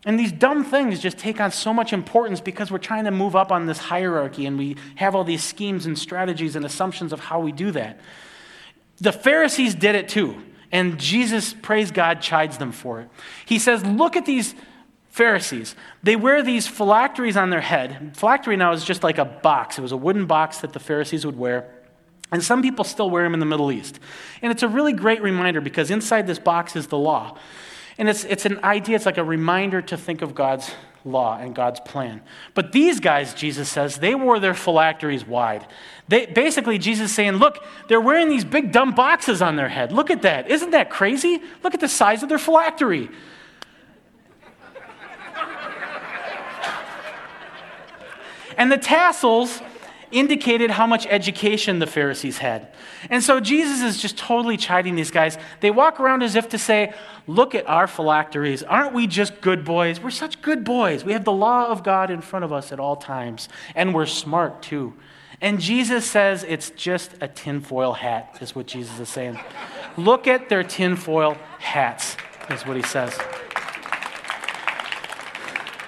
[0.06, 3.34] And these dumb things just take on so much importance because we're trying to move
[3.34, 7.20] up on this hierarchy and we have all these schemes and strategies and assumptions of
[7.20, 7.98] how we do that.
[8.98, 13.08] The Pharisees did it too, and Jesus, praise God, chides them for it.
[13.46, 14.54] He says, Look at these
[15.08, 15.74] Pharisees.
[16.02, 18.16] They wear these phylacteries on their head.
[18.16, 21.24] Phylactery now is just like a box, it was a wooden box that the Pharisees
[21.24, 21.73] would wear.
[22.32, 24.00] And some people still wear them in the Middle East.
[24.42, 27.38] And it's a really great reminder because inside this box is the law.
[27.98, 30.72] And it's, it's an idea, it's like a reminder to think of God's
[31.04, 32.22] law and God's plan.
[32.54, 35.66] But these guys, Jesus says, they wore their phylacteries wide.
[36.08, 39.92] They, basically, Jesus is saying, look, they're wearing these big dumb boxes on their head.
[39.92, 40.50] Look at that.
[40.50, 41.42] Isn't that crazy?
[41.62, 43.10] Look at the size of their phylactery.
[48.56, 49.60] and the tassels
[50.14, 52.68] indicated how much education the Pharisees had.
[53.10, 55.36] And so Jesus is just totally chiding these guys.
[55.60, 56.94] They walk around as if to say,
[57.26, 58.62] Look at our phylacteries.
[58.62, 59.98] Aren't we just good boys?
[60.00, 61.04] We're such good boys.
[61.04, 64.06] We have the law of God in front of us at all times, and we're
[64.06, 64.94] smart too.
[65.40, 69.38] And Jesus says it's just a tinfoil hat, is what Jesus is saying.
[69.96, 72.16] Look at their tinfoil hats,
[72.50, 73.18] is what he says.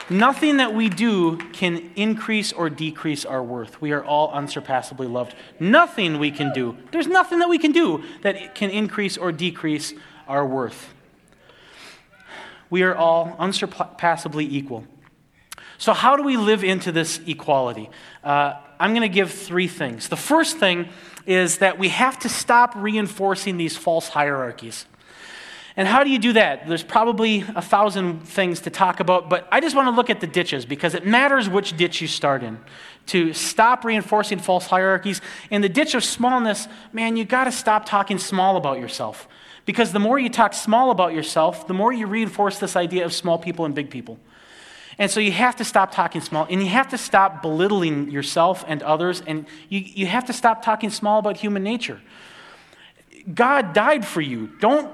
[0.09, 3.81] Nothing that we do can increase or decrease our worth.
[3.81, 5.35] We are all unsurpassably loved.
[5.59, 9.95] Nothing we can do, there's nothing that we can do that can increase or decrease
[10.29, 10.95] our worth.
[12.71, 14.85] We are all unsurpassably equal.
[15.79, 17.91] So, how do we live into this equality?
[18.25, 20.09] Uh, I'm going to give three things.
[20.09, 20.89] The first thing
[21.27, 24.87] is that we have to stop reinforcing these false hierarchies.
[25.77, 26.67] And how do you do that?
[26.67, 30.21] There's probably a thousand things to talk about, but I just want to look at
[30.21, 32.59] the ditches because it matters which ditch you start in.
[33.09, 35.21] To stop reinforcing false hierarchies.
[35.51, 39.29] In the ditch of smallness, man, you got to stop talking small about yourself.
[39.67, 43.13] Because the more you talk small about yourself, the more you reinforce this idea of
[43.13, 44.19] small people and big people.
[44.99, 48.65] And so you have to stop talking small, and you have to stop belittling yourself
[48.67, 52.01] and others, and you, you have to stop talking small about human nature.
[53.33, 54.53] God died for you.
[54.59, 54.91] Don't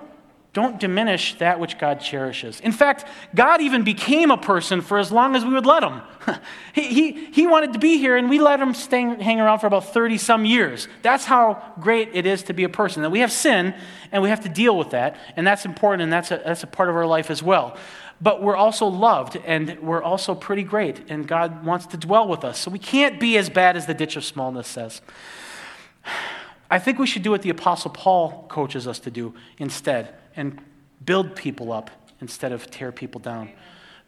[0.53, 2.61] don't diminish that which God cherishes.
[2.61, 6.03] In fact, God even became a person for as long as we would let him.
[6.75, 9.67] he, he, he wanted to be here, and we let him stay, hang around for
[9.67, 10.89] about 30 some years.
[11.01, 13.01] That's how great it is to be a person.
[13.01, 13.75] That we have sin,
[14.11, 16.67] and we have to deal with that, and that's important, and that's a, that's a
[16.67, 17.79] part of our life as well.
[18.21, 22.45] But we're also loved, and we're also pretty great, and God wants to dwell with
[22.45, 22.59] us.
[22.59, 25.01] So we can't be as bad as the ditch of smallness says.
[26.71, 30.61] I think we should do what the Apostle Paul coaches us to do instead and
[31.05, 31.91] build people up
[32.21, 33.51] instead of tear people down.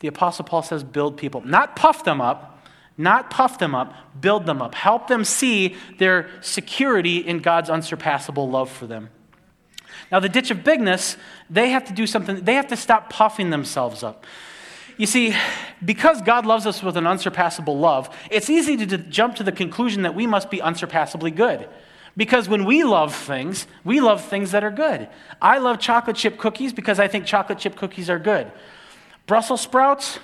[0.01, 4.47] The Apostle Paul says, build people, not puff them up, not puff them up, build
[4.47, 4.75] them up.
[4.75, 9.11] Help them see their security in God's unsurpassable love for them.
[10.13, 11.17] Now, the ditch of bigness,
[11.51, 14.27] they have to do something, they have to stop puffing themselves up.
[14.97, 15.35] You see,
[15.85, 20.03] because God loves us with an unsurpassable love, it's easy to jump to the conclusion
[20.03, 21.69] that we must be unsurpassably good.
[22.17, 25.09] Because when we love things, we love things that are good.
[25.43, 28.51] I love chocolate chip cookies because I think chocolate chip cookies are good.
[29.27, 30.19] Brussels sprouts,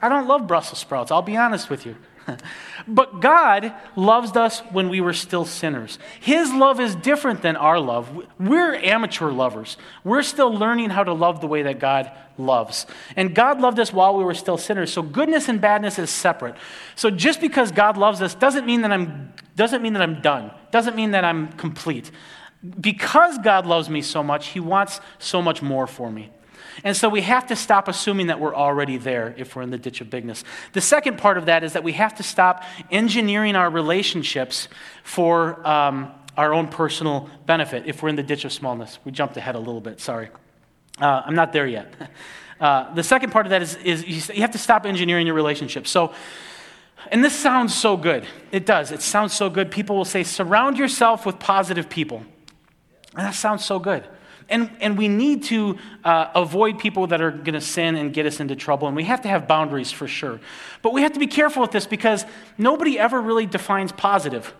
[0.00, 1.96] I don't love Brussels sprouts, I'll be honest with you.
[2.88, 5.98] but God loves us when we were still sinners.
[6.20, 8.10] His love is different than our love.
[8.38, 9.76] We're amateur lovers.
[10.04, 12.86] We're still learning how to love the way that God loves.
[13.16, 14.92] And God loved us while we were still sinners.
[14.92, 16.54] So goodness and badness is separate.
[16.94, 20.50] So just because God loves us doesn't mean that I'm doesn't mean that I'm done.
[20.70, 22.10] Doesn't mean that I'm complete.
[22.80, 26.30] Because God loves me so much, he wants so much more for me.
[26.84, 29.78] And so we have to stop assuming that we're already there if we're in the
[29.78, 30.44] ditch of bigness.
[30.72, 34.68] The second part of that is that we have to stop engineering our relationships
[35.02, 38.98] for um, our own personal benefit if we're in the ditch of smallness.
[39.04, 40.30] We jumped ahead a little bit, sorry.
[41.00, 41.92] Uh, I'm not there yet.
[42.60, 45.90] Uh, the second part of that is, is you have to stop engineering your relationships.
[45.90, 46.14] So,
[47.10, 48.24] and this sounds so good.
[48.52, 48.92] It does.
[48.92, 49.72] It sounds so good.
[49.72, 52.22] People will say, surround yourself with positive people.
[53.16, 54.06] And that sounds so good.
[54.52, 58.26] And, and we need to uh, avoid people that are going to sin and get
[58.26, 58.86] us into trouble.
[58.86, 60.40] And we have to have boundaries for sure.
[60.82, 62.26] But we have to be careful with this because
[62.58, 64.54] nobody ever really defines positive.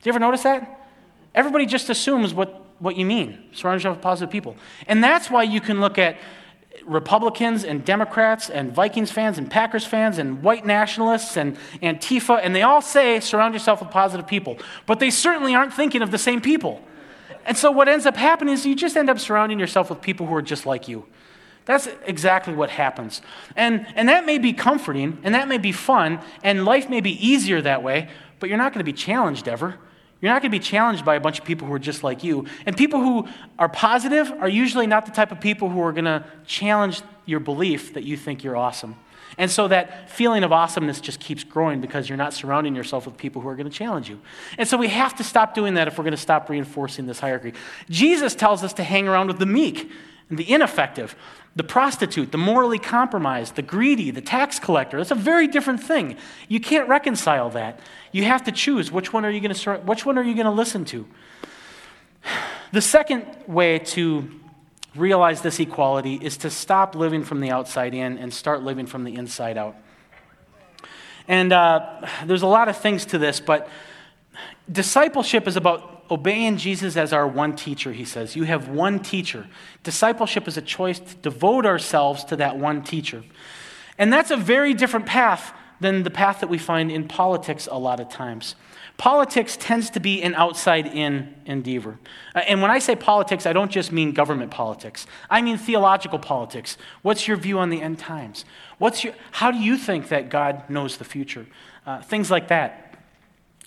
[0.00, 0.88] Do you ever notice that?
[1.34, 3.50] Everybody just assumes what, what you mean.
[3.52, 4.56] Surround yourself with positive people.
[4.86, 6.16] And that's why you can look at
[6.84, 12.54] Republicans and Democrats and Vikings fans and Packers fans and white nationalists and Antifa, and
[12.54, 14.56] they all say surround yourself with positive people.
[14.86, 16.80] But they certainly aren't thinking of the same people.
[17.44, 20.26] And so what ends up happening is you just end up surrounding yourself with people
[20.26, 21.06] who are just like you.
[21.64, 23.22] That's exactly what happens.
[23.54, 27.12] And, and that may be comforting, and that may be fun, and life may be
[27.24, 28.08] easier that way,
[28.38, 29.76] but you're not going to be challenged ever.
[30.20, 32.22] You're not going to be challenged by a bunch of people who are just like
[32.22, 32.46] you.
[32.66, 36.04] And people who are positive are usually not the type of people who are going
[36.04, 38.96] to challenge your belief that you think you're awesome.
[39.40, 43.16] And so that feeling of awesomeness just keeps growing because you're not surrounding yourself with
[43.16, 44.20] people who are going to challenge you.
[44.58, 47.20] And so we have to stop doing that if we're going to stop reinforcing this
[47.20, 47.54] hierarchy.
[47.88, 49.90] Jesus tells us to hang around with the meek.
[50.28, 51.16] and the ineffective,
[51.56, 54.98] the prostitute, the morally compromised, the greedy, the tax collector.
[54.98, 56.16] That's a very different thing.
[56.46, 57.80] You can't reconcile that.
[58.12, 60.44] You have to choose which one are you going to which one are you going
[60.44, 61.06] to listen to.
[62.72, 64.39] The second way to
[64.94, 69.04] realize this equality is to stop living from the outside in and start living from
[69.04, 69.76] the inside out.
[71.28, 73.68] And uh, there's a lot of things to this, but
[74.70, 78.34] discipleship is about obeying Jesus as our one teacher, he says.
[78.34, 79.46] You have one teacher.
[79.84, 83.22] Discipleship is a choice to devote ourselves to that one teacher.
[83.96, 87.78] And that's a very different path than the path that we find in politics a
[87.78, 88.54] lot of times.
[88.96, 91.98] Politics tends to be an outside in endeavor.
[92.34, 96.18] Uh, and when I say politics, I don't just mean government politics, I mean theological
[96.18, 96.76] politics.
[97.02, 98.44] What's your view on the end times?
[98.78, 101.46] What's your, how do you think that God knows the future?
[101.86, 102.89] Uh, things like that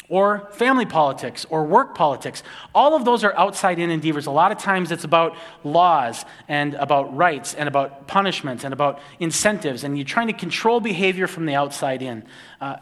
[0.10, 2.44] or family politics or work politics.
[2.76, 4.26] All of those are outside in endeavors.
[4.26, 9.00] A lot of times it's about laws and about rights and about punishments and about
[9.20, 12.24] incentives, and you're trying to control behavior from the outside in.
[12.62, 12.76] Uh,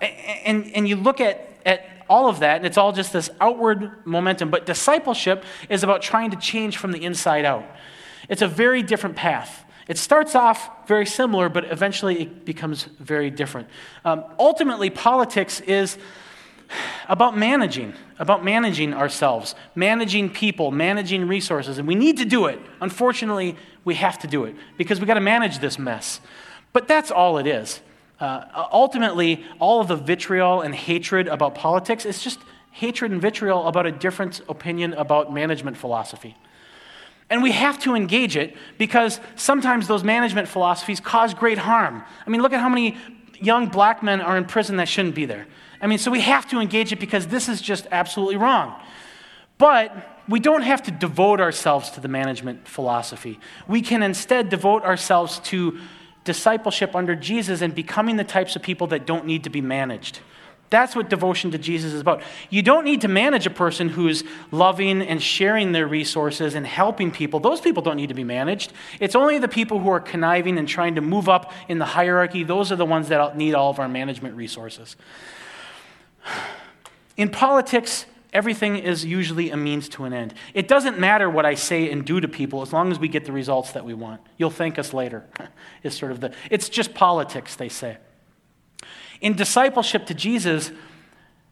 [0.45, 4.05] and, and you look at, at all of that, and it's all just this outward
[4.05, 4.49] momentum.
[4.49, 7.65] But discipleship is about trying to change from the inside out.
[8.27, 9.63] It's a very different path.
[9.87, 13.67] It starts off very similar, but eventually it becomes very different.
[14.05, 15.97] Um, ultimately, politics is
[17.07, 21.77] about managing, about managing ourselves, managing people, managing resources.
[21.77, 22.59] And we need to do it.
[22.79, 26.21] Unfortunately, we have to do it because we got to manage this mess.
[26.73, 27.81] But that's all it is.
[28.19, 32.39] Uh, ultimately, all of the vitriol and hatred about politics is just
[32.71, 36.37] hatred and vitriol about a different opinion about management philosophy.
[37.29, 42.03] And we have to engage it because sometimes those management philosophies cause great harm.
[42.25, 42.97] I mean, look at how many
[43.39, 45.47] young black men are in prison that shouldn't be there.
[45.81, 48.79] I mean, so we have to engage it because this is just absolutely wrong.
[49.57, 53.39] But we don't have to devote ourselves to the management philosophy.
[53.67, 55.79] We can instead devote ourselves to
[56.23, 60.19] discipleship under Jesus and becoming the types of people that don't need to be managed.
[60.69, 62.21] That's what devotion to Jesus is about.
[62.49, 67.11] You don't need to manage a person who's loving and sharing their resources and helping
[67.11, 67.41] people.
[67.41, 68.71] Those people don't need to be managed.
[69.01, 72.45] It's only the people who are conniving and trying to move up in the hierarchy.
[72.45, 74.95] Those are the ones that need all of our management resources.
[77.17, 80.33] In politics, everything is usually a means to an end.
[80.53, 83.25] It doesn't matter what I say and do to people as long as we get
[83.25, 84.21] the results that we want.
[84.37, 85.25] You'll thank us later.
[85.83, 87.97] is sort of the it's just politics, they say.
[89.19, 90.71] In discipleship to Jesus,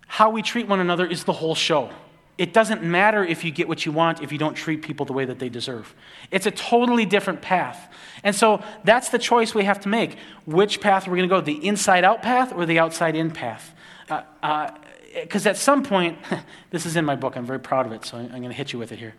[0.08, 1.92] how we treat one another is the whole show.
[2.40, 5.12] It doesn't matter if you get what you want if you don't treat people the
[5.12, 5.94] way that they deserve.
[6.32, 7.94] It's a totally different path.
[8.24, 10.18] And so that's the choice we have to make.
[10.46, 11.42] Which path we're we going to go?
[11.42, 13.76] The inside out path or the outside in path?
[14.10, 16.18] Because uh, uh, at some point,
[16.72, 18.74] this is in my book, I'm very proud of it, so I'm going to hit
[18.74, 19.14] you with it here.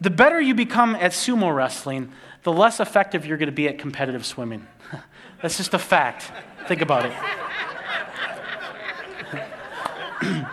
[0.00, 2.12] The better you become at sumo wrestling,
[2.42, 4.66] the less effective you're going to be at competitive swimming.
[5.42, 6.30] That's just a fact.
[6.68, 7.12] Think about it.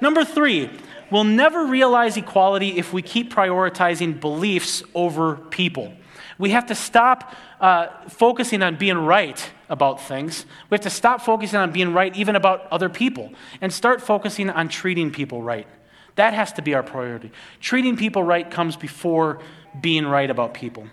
[0.00, 0.70] Number three,
[1.10, 5.94] we'll never realize equality if we keep prioritizing beliefs over people.
[6.38, 10.46] We have to stop uh, focusing on being right about things.
[10.70, 14.48] We have to stop focusing on being right even about other people and start focusing
[14.48, 15.66] on treating people right.
[16.14, 17.32] That has to be our priority.
[17.60, 19.40] Treating people right comes before
[19.80, 20.86] being right about people.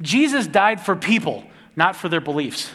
[0.00, 1.44] Jesus died for people,
[1.76, 2.70] not for their beliefs.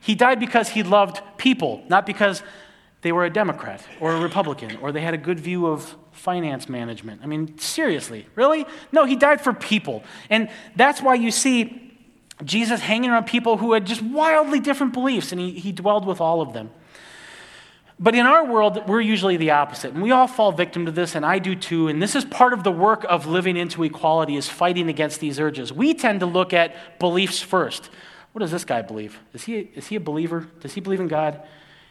[0.00, 2.42] He died because he loved people, not because
[3.02, 6.68] they were a Democrat or a Republican or they had a good view of finance
[6.68, 7.22] management.
[7.22, 8.66] I mean, seriously, really?
[8.92, 10.04] No, he died for people.
[10.28, 11.90] And that's why you see
[12.44, 16.20] Jesus hanging around people who had just wildly different beliefs, and he, he dwelled with
[16.20, 16.70] all of them.
[17.98, 19.92] But in our world, we're usually the opposite.
[19.92, 21.88] And we all fall victim to this, and I do too.
[21.88, 25.38] And this is part of the work of living into equality is fighting against these
[25.38, 25.70] urges.
[25.70, 27.90] We tend to look at beliefs first.
[28.32, 29.18] What does this guy believe?
[29.34, 30.48] Is he, is he a believer?
[30.60, 31.42] Does he believe in God?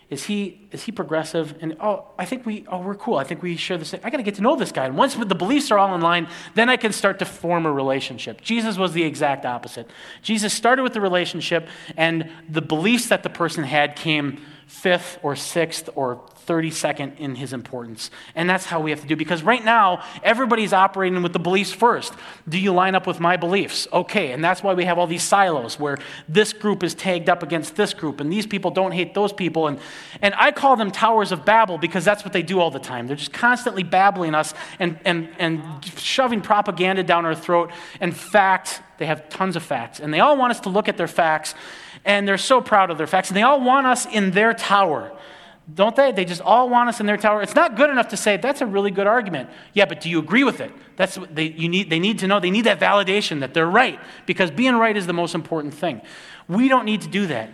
[0.09, 1.55] Is he, is he progressive?
[1.61, 3.17] And oh, I think we, oh, we're cool.
[3.17, 3.99] I think we share the same.
[4.03, 4.85] I got to get to know this guy.
[4.85, 7.71] And once the beliefs are all in line, then I can start to form a
[7.71, 8.41] relationship.
[8.41, 9.87] Jesus was the exact opposite.
[10.23, 15.35] Jesus started with the relationship, and the beliefs that the person had came fifth or
[15.35, 18.11] sixth or 32nd in his importance.
[18.35, 21.71] And that's how we have to do because right now everybody's operating with the beliefs
[21.71, 22.13] first.
[22.47, 23.87] Do you line up with my beliefs?
[23.91, 25.97] Okay, and that's why we have all these silos where
[26.27, 29.67] this group is tagged up against this group and these people don't hate those people
[29.67, 29.79] and
[30.21, 33.07] and I call them towers of Babel because that's what they do all the time.
[33.07, 35.61] They're just constantly babbling us and and and
[35.97, 40.37] shoving propaganda down our throat and fact, they have tons of facts and they all
[40.37, 41.55] want us to look at their facts
[42.05, 45.11] and they're so proud of their facts and they all want us in their tower
[45.73, 46.11] don't they?
[46.11, 47.41] They just all want us in their tower.
[47.41, 49.49] It's not good enough to say that's a really good argument.
[49.73, 50.71] Yeah, but do you agree with it?
[50.95, 52.39] That's what they, you need, they need to know.
[52.39, 56.01] They need that validation that they're right because being right is the most important thing.
[56.47, 57.51] We don't need to do that.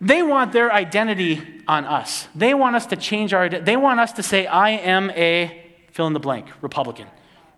[0.00, 2.28] They want their identity on us.
[2.34, 3.48] They want us to change our.
[3.48, 5.62] They want us to say, "I am a
[5.92, 7.06] fill in the blank Republican,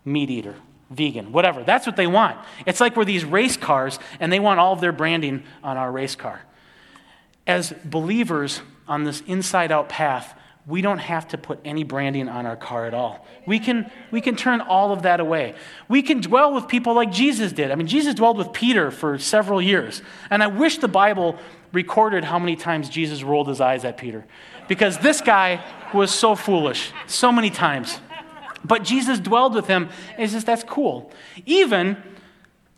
[0.04, 0.56] meat eater,
[0.93, 2.38] vegan, whatever." That's what they want.
[2.66, 5.90] It's like we're these race cars, and they want all of their branding on our
[5.90, 6.43] race car.
[7.47, 12.47] As believers, on this inside out path, we don't have to put any branding on
[12.47, 13.26] our car at all.
[13.47, 15.55] We can, we can turn all of that away.
[15.88, 17.72] We can dwell with people like Jesus did.
[17.72, 20.03] I mean, Jesus dwelled with Peter for several years.
[20.30, 21.36] And I wish the Bible
[21.72, 24.24] recorded how many times Jesus rolled his eyes at Peter.
[24.68, 27.99] Because this guy was so foolish, so many times.
[28.64, 31.10] But Jesus dwelled with him, and he says, that's cool.
[31.46, 31.96] Even,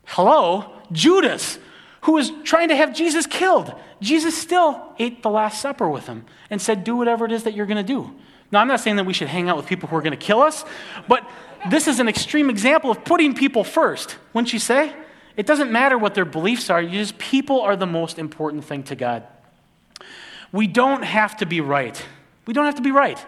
[0.07, 1.59] hello, Judas,
[2.03, 3.75] who was trying to have Jesus killed.
[4.01, 7.55] Jesus still ate the Last Supper with him and said, Do whatever it is that
[7.55, 8.15] you're going to do.
[8.53, 10.17] Now, I'm not saying that we should hang out with people who are going to
[10.17, 10.65] kill us,
[11.09, 11.29] but
[11.71, 14.93] this is an extreme example of putting people first, wouldn't you say?
[15.37, 18.83] It doesn't matter what their beliefs are, you just people are the most important thing
[18.85, 19.25] to God.
[20.53, 22.01] We don't have to be right.
[22.47, 23.19] We don't have to be right.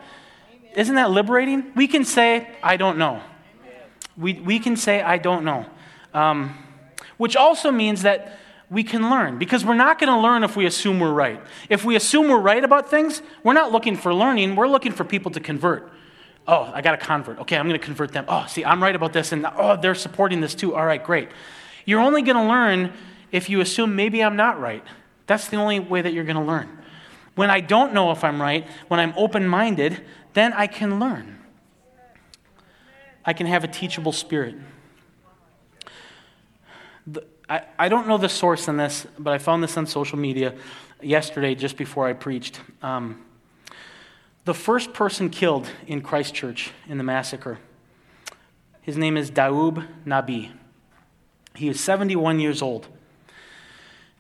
[0.77, 1.73] Isn't that liberating?
[1.75, 3.23] We can say, I don't know.
[4.17, 5.67] We, we can say, I don't know.
[6.13, 6.57] Um,
[7.17, 10.67] which also means that we can learn because we're not going to learn if we
[10.67, 11.41] assume we're right.
[11.71, 15.05] If we assume we're right about things, we're not looking for learning, we're looking for
[15.05, 15.91] people to convert.
[16.47, 17.39] Oh, I got a convert.
[17.41, 18.27] Okay, I'm going to convert them.
[18.29, 20.75] Oh, see, I'm right about this, and oh, they're supporting this too.
[20.75, 21.29] All right, great.
[21.87, 22.93] You're only going to learn
[23.33, 24.85] if you assume maybe I'm not right.
[25.27, 26.69] That's the only way that you're going to learn.
[27.35, 30.03] When I don't know if I'm right, when I'm open minded,
[30.37, 31.39] then I can learn.
[33.25, 34.55] I can have a teachable spirit.
[37.07, 40.19] The, I, I don't know the source on this, but I found this on social
[40.19, 40.55] media
[41.01, 42.61] yesterday just before I preached.
[42.83, 43.25] Um,
[44.45, 47.59] the first person killed in Christchurch in the massacre,
[48.83, 50.51] his name is Daoud Nabi.
[51.55, 52.89] He was 71 years old.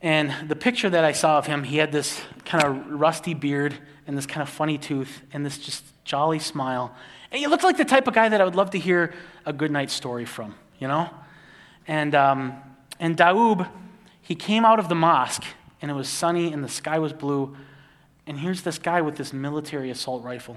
[0.00, 3.74] And the picture that I saw of him, he had this kind of rusty beard
[4.06, 6.94] and this kind of funny tooth and this just jolly smile.
[7.30, 9.12] And he looked like the type of guy that I would love to hear
[9.44, 11.10] a good night story from, you know?
[11.86, 12.54] And um,
[12.98, 13.68] and Daoud,
[14.22, 15.44] he came out of the mosque,
[15.82, 17.56] and it was sunny, and the sky was blue.
[18.26, 20.56] And here's this guy with this military assault rifle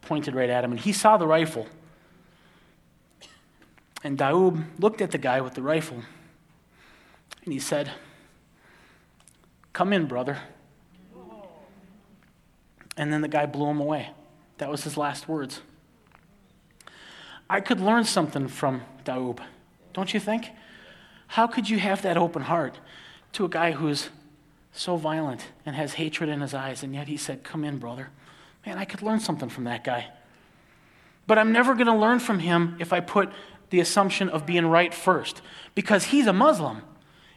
[0.00, 0.70] pointed right at him.
[0.70, 1.66] And he saw the rifle.
[4.02, 6.02] And Daoud looked at the guy with the rifle,
[7.44, 7.90] and he said,
[9.72, 10.38] Come in, brother.
[12.96, 14.10] And then the guy blew him away.
[14.58, 15.60] That was his last words.
[17.50, 19.40] I could learn something from Daoud,
[19.94, 20.50] don't you think?
[21.28, 22.78] How could you have that open heart
[23.32, 24.10] to a guy who's
[24.72, 28.10] so violent and has hatred in his eyes, and yet he said, Come in, brother?
[28.66, 30.08] Man, I could learn something from that guy.
[31.26, 33.30] But I'm never going to learn from him if I put
[33.70, 35.42] the assumption of being right first,
[35.74, 36.82] because he's a Muslim.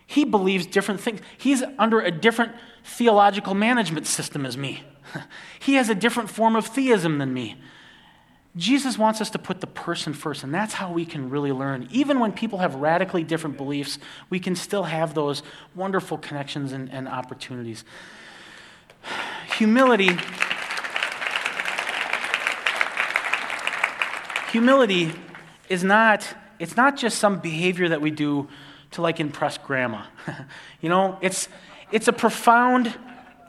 [0.05, 1.22] He believes different things.
[1.38, 2.53] He's under a different
[2.84, 4.84] theological management system as me.
[5.59, 7.57] he has a different form of theism than me.
[8.55, 11.88] Jesus wants us to put the person first, and that's how we can really learn.
[11.89, 13.97] Even when people have radically different beliefs,
[14.30, 15.41] we can still have those
[15.74, 17.86] wonderful connections and, and opportunities.
[19.57, 20.18] Humility.
[24.51, 25.14] Humility
[25.70, 26.28] is not,
[26.59, 28.49] it's not just some behavior that we do
[28.91, 30.03] to like impress grandma.
[30.82, 31.47] you know, it's,
[31.93, 32.93] it's a profound,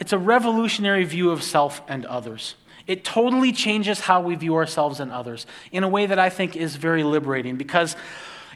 [0.01, 2.55] it's a revolutionary view of self and others.
[2.87, 6.57] It totally changes how we view ourselves and others in a way that I think
[6.57, 7.97] is very liberating because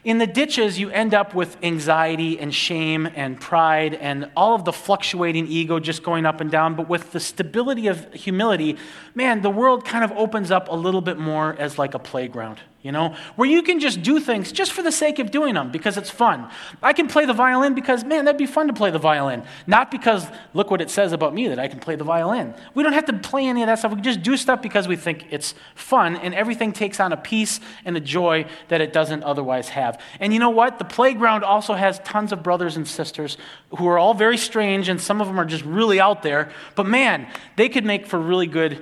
[0.03, 4.63] in the ditches, you end up with anxiety and shame and pride and all of
[4.63, 6.75] the fluctuating ego just going up and down.
[6.75, 8.77] But with the stability of humility,
[9.15, 12.59] man, the world kind of opens up a little bit more as like a playground
[12.87, 15.71] you know, where you can just do things just for the sake of doing them
[15.71, 16.49] because it's fun.
[16.81, 19.43] I can play the violin because, man, that'd be fun to play the violin.
[19.67, 22.53] Not because, look what it says about me that I can play the violin.
[22.73, 23.93] We don't have to play any of that stuff.
[23.93, 27.59] We just do stuff because we think it's fun, and everything takes on a peace
[27.83, 30.01] and a joy that it doesn't otherwise have.
[30.21, 30.79] And you know what?
[30.79, 33.37] The playground also has tons of brothers and sisters
[33.77, 36.51] who are all very strange, and some of them are just really out there.
[36.75, 37.27] But man,
[37.57, 38.81] they could make for really good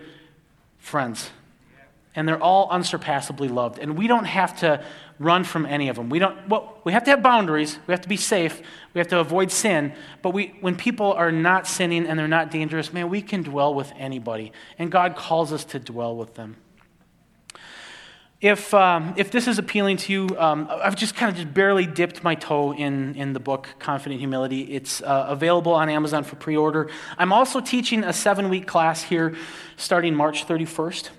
[0.77, 1.31] friends
[2.15, 3.79] and they're all unsurpassably loved.
[3.79, 4.83] And we don't have to
[5.19, 6.09] run from any of them.
[6.09, 7.77] We don't well, we have to have boundaries.
[7.87, 8.61] We have to be safe.
[8.93, 9.93] We have to avoid sin.
[10.21, 13.73] But we, when people are not sinning and they're not dangerous, man, we can dwell
[13.73, 14.51] with anybody.
[14.77, 16.57] And God calls us to dwell with them.
[18.41, 21.87] If, um, if this is appealing to you, um, I've just kind of just barely
[21.87, 24.73] dipped my toe in, in the book, Confident Humility.
[24.73, 26.89] It's uh, available on Amazon for pre order.
[27.17, 29.35] I'm also teaching a seven week class here
[29.77, 31.09] starting March 31st.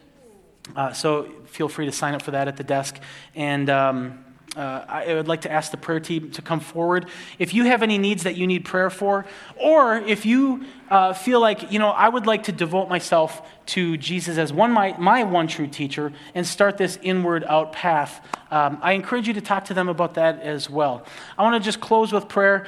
[0.74, 2.98] Uh, so feel free to sign up for that at the desk.
[3.34, 4.24] And um,
[4.56, 7.06] uh, I would like to ask the prayer team to come forward.
[7.38, 11.40] If you have any needs that you need prayer for, or if you uh, feel
[11.40, 15.24] like, you know, I would like to devote myself to Jesus as one my, my
[15.24, 19.66] one true teacher and start this inward out path, um, I encourage you to talk
[19.66, 21.04] to them about that as well.
[21.36, 22.66] I want to just close with prayer.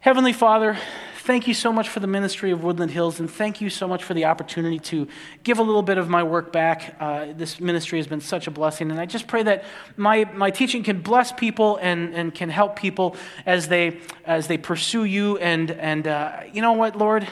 [0.00, 0.76] Heavenly Father,
[1.24, 4.02] Thank you so much for the ministry of Woodland Hills, and thank you so much
[4.02, 5.06] for the opportunity to
[5.44, 6.96] give a little bit of my work back.
[6.98, 9.62] Uh, this ministry has been such a blessing, and I just pray that
[9.96, 13.14] my, my teaching can bless people and, and can help people
[13.46, 15.38] as they, as they pursue you.
[15.38, 17.28] And, and uh, you know what, Lord?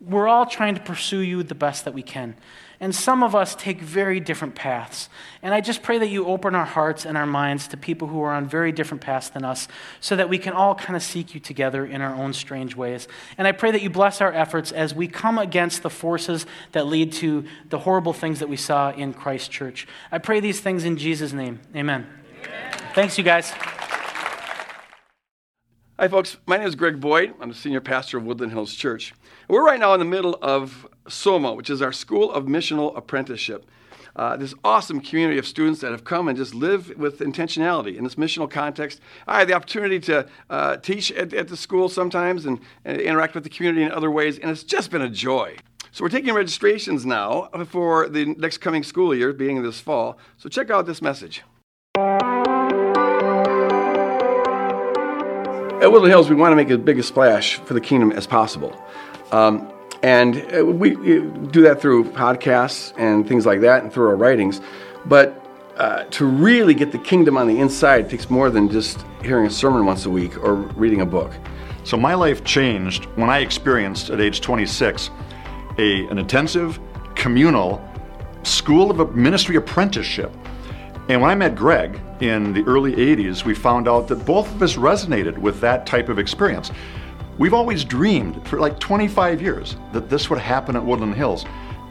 [0.00, 2.36] We're all trying to pursue you the best that we can.
[2.82, 5.08] And some of us take very different paths.
[5.40, 8.20] And I just pray that you open our hearts and our minds to people who
[8.22, 9.68] are on very different paths than us
[10.00, 13.06] so that we can all kind of seek you together in our own strange ways.
[13.38, 16.88] And I pray that you bless our efforts as we come against the forces that
[16.88, 19.86] lead to the horrible things that we saw in Christchurch.
[20.10, 21.60] I pray these things in Jesus' name.
[21.76, 22.04] Amen.
[22.44, 22.72] Amen.
[22.94, 23.52] Thanks, you guys.
[26.00, 26.36] Hi, folks.
[26.46, 27.32] My name is Greg Boyd.
[27.40, 29.14] I'm the senior pastor of Woodland Hills Church.
[29.48, 33.68] We're right now in the middle of SOMA, which is our School of Missional Apprenticeship.
[34.14, 38.04] Uh, this awesome community of students that have come and just live with intentionality in
[38.04, 39.00] this missional context.
[39.26, 43.34] I had the opportunity to uh, teach at, at, the school sometimes and, and, interact
[43.34, 45.56] with the community in other ways, and it's just been a joy.
[45.92, 50.18] So we're taking registrations now for the next coming school year, being this fall.
[50.36, 51.42] So check out this message.
[55.82, 58.26] At Woodland Hills, we want to make as big a splash for the kingdom as
[58.26, 58.80] possible.
[59.32, 59.72] Um,
[60.02, 64.60] and uh, we do that through podcasts and things like that and through our writings.
[65.06, 65.38] But
[65.76, 69.50] uh, to really get the kingdom on the inside takes more than just hearing a
[69.50, 71.32] sermon once a week or reading a book.
[71.84, 75.10] So my life changed when I experienced at age 26
[75.78, 76.78] a, an intensive
[77.14, 77.82] communal
[78.42, 80.32] school of ministry apprenticeship.
[81.08, 84.62] And when I met Greg in the early 80s, we found out that both of
[84.62, 86.70] us resonated with that type of experience.
[87.42, 91.44] We've always dreamed for like 25 years that this would happen at Woodland Hills.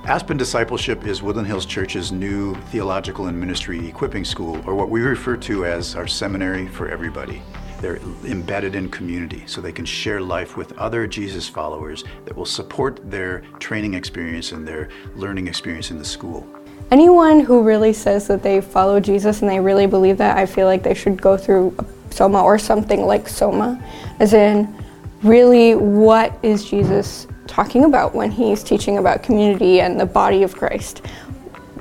[0.05, 5.01] Aspen Discipleship is Woodland Hills Church's new theological and ministry equipping school, or what we
[5.01, 7.41] refer to as our seminary for everybody.
[7.81, 12.45] They're embedded in community so they can share life with other Jesus followers that will
[12.45, 14.87] support their training experience and their
[15.17, 16.47] learning experience in the school.
[16.91, 20.67] Anyone who really says that they follow Jesus and they really believe that, I feel
[20.67, 21.75] like they should go through
[22.09, 23.83] Soma or something like Soma,
[24.21, 24.73] as in
[25.23, 30.55] really what is Jesus talking about when he's teaching about community and the body of
[30.55, 31.05] Christ?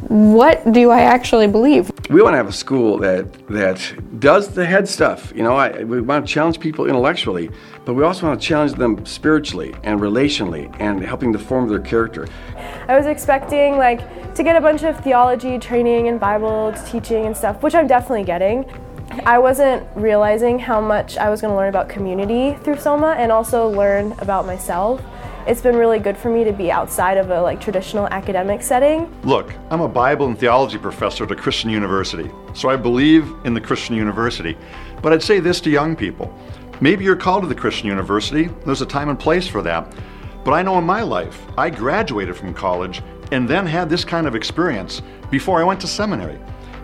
[0.09, 1.91] What do I actually believe?
[2.11, 5.32] We want to have a school that that does the head stuff.
[5.36, 7.51] You know, I, we want to challenge people intellectually,
[7.84, 11.78] but we also want to challenge them spiritually and relationally and helping to form their
[11.78, 12.26] character.
[12.88, 17.36] I was expecting like to get a bunch of theology training and Bible teaching and
[17.36, 18.64] stuff, which I'm definitely getting.
[19.11, 23.33] I wasn't realizing how much I was going to learn about community through Soma and
[23.33, 25.03] also learn about myself.
[25.49, 29.13] It's been really good for me to be outside of a like traditional academic setting.
[29.23, 33.53] Look, I'm a Bible and theology professor at a Christian university, so I believe in
[33.53, 34.57] the Christian university.
[35.03, 36.33] But I'd say this to young people.
[36.81, 38.45] Maybe you're called to the Christian university.
[38.65, 39.93] There's a time and place for that.
[40.45, 43.03] But I know in my life, I graduated from college
[43.33, 46.39] and then had this kind of experience before I went to seminary.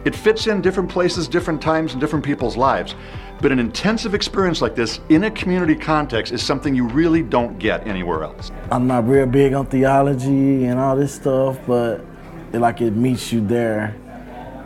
[0.07, 2.95] It fits in different places, different times, and different people's lives.
[3.41, 7.59] But an intensive experience like this in a community context is something you really don't
[7.59, 8.53] get anywhere else.
[8.71, 12.05] I'm not real big on theology and all this stuff, but
[12.53, 13.97] it, like it meets you there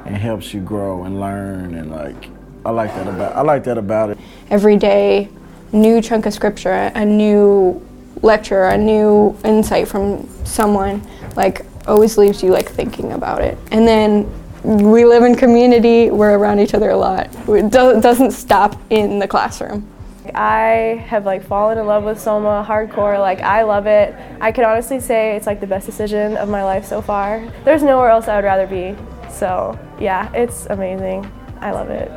[0.05, 2.29] and helps you grow and learn and like
[2.67, 4.19] I like that about I like that about it.
[4.51, 5.31] Every day,
[5.73, 7.81] new chunk of scripture, a new
[8.21, 11.01] lecture, a new insight from someone,
[11.35, 13.57] like always leaves you like thinking about it.
[13.71, 14.31] And then
[14.63, 17.29] we live in community, we're around each other a lot.
[17.49, 19.87] It doesn't stop in the classroom.
[20.35, 23.19] I have like fallen in love with Soma hardcore.
[23.19, 24.15] Like I love it.
[24.41, 27.45] I can honestly say it's like the best decision of my life so far.
[27.65, 28.97] There's nowhere else I would rather be.
[29.31, 31.31] So yeah, it's amazing.
[31.61, 32.11] I love it.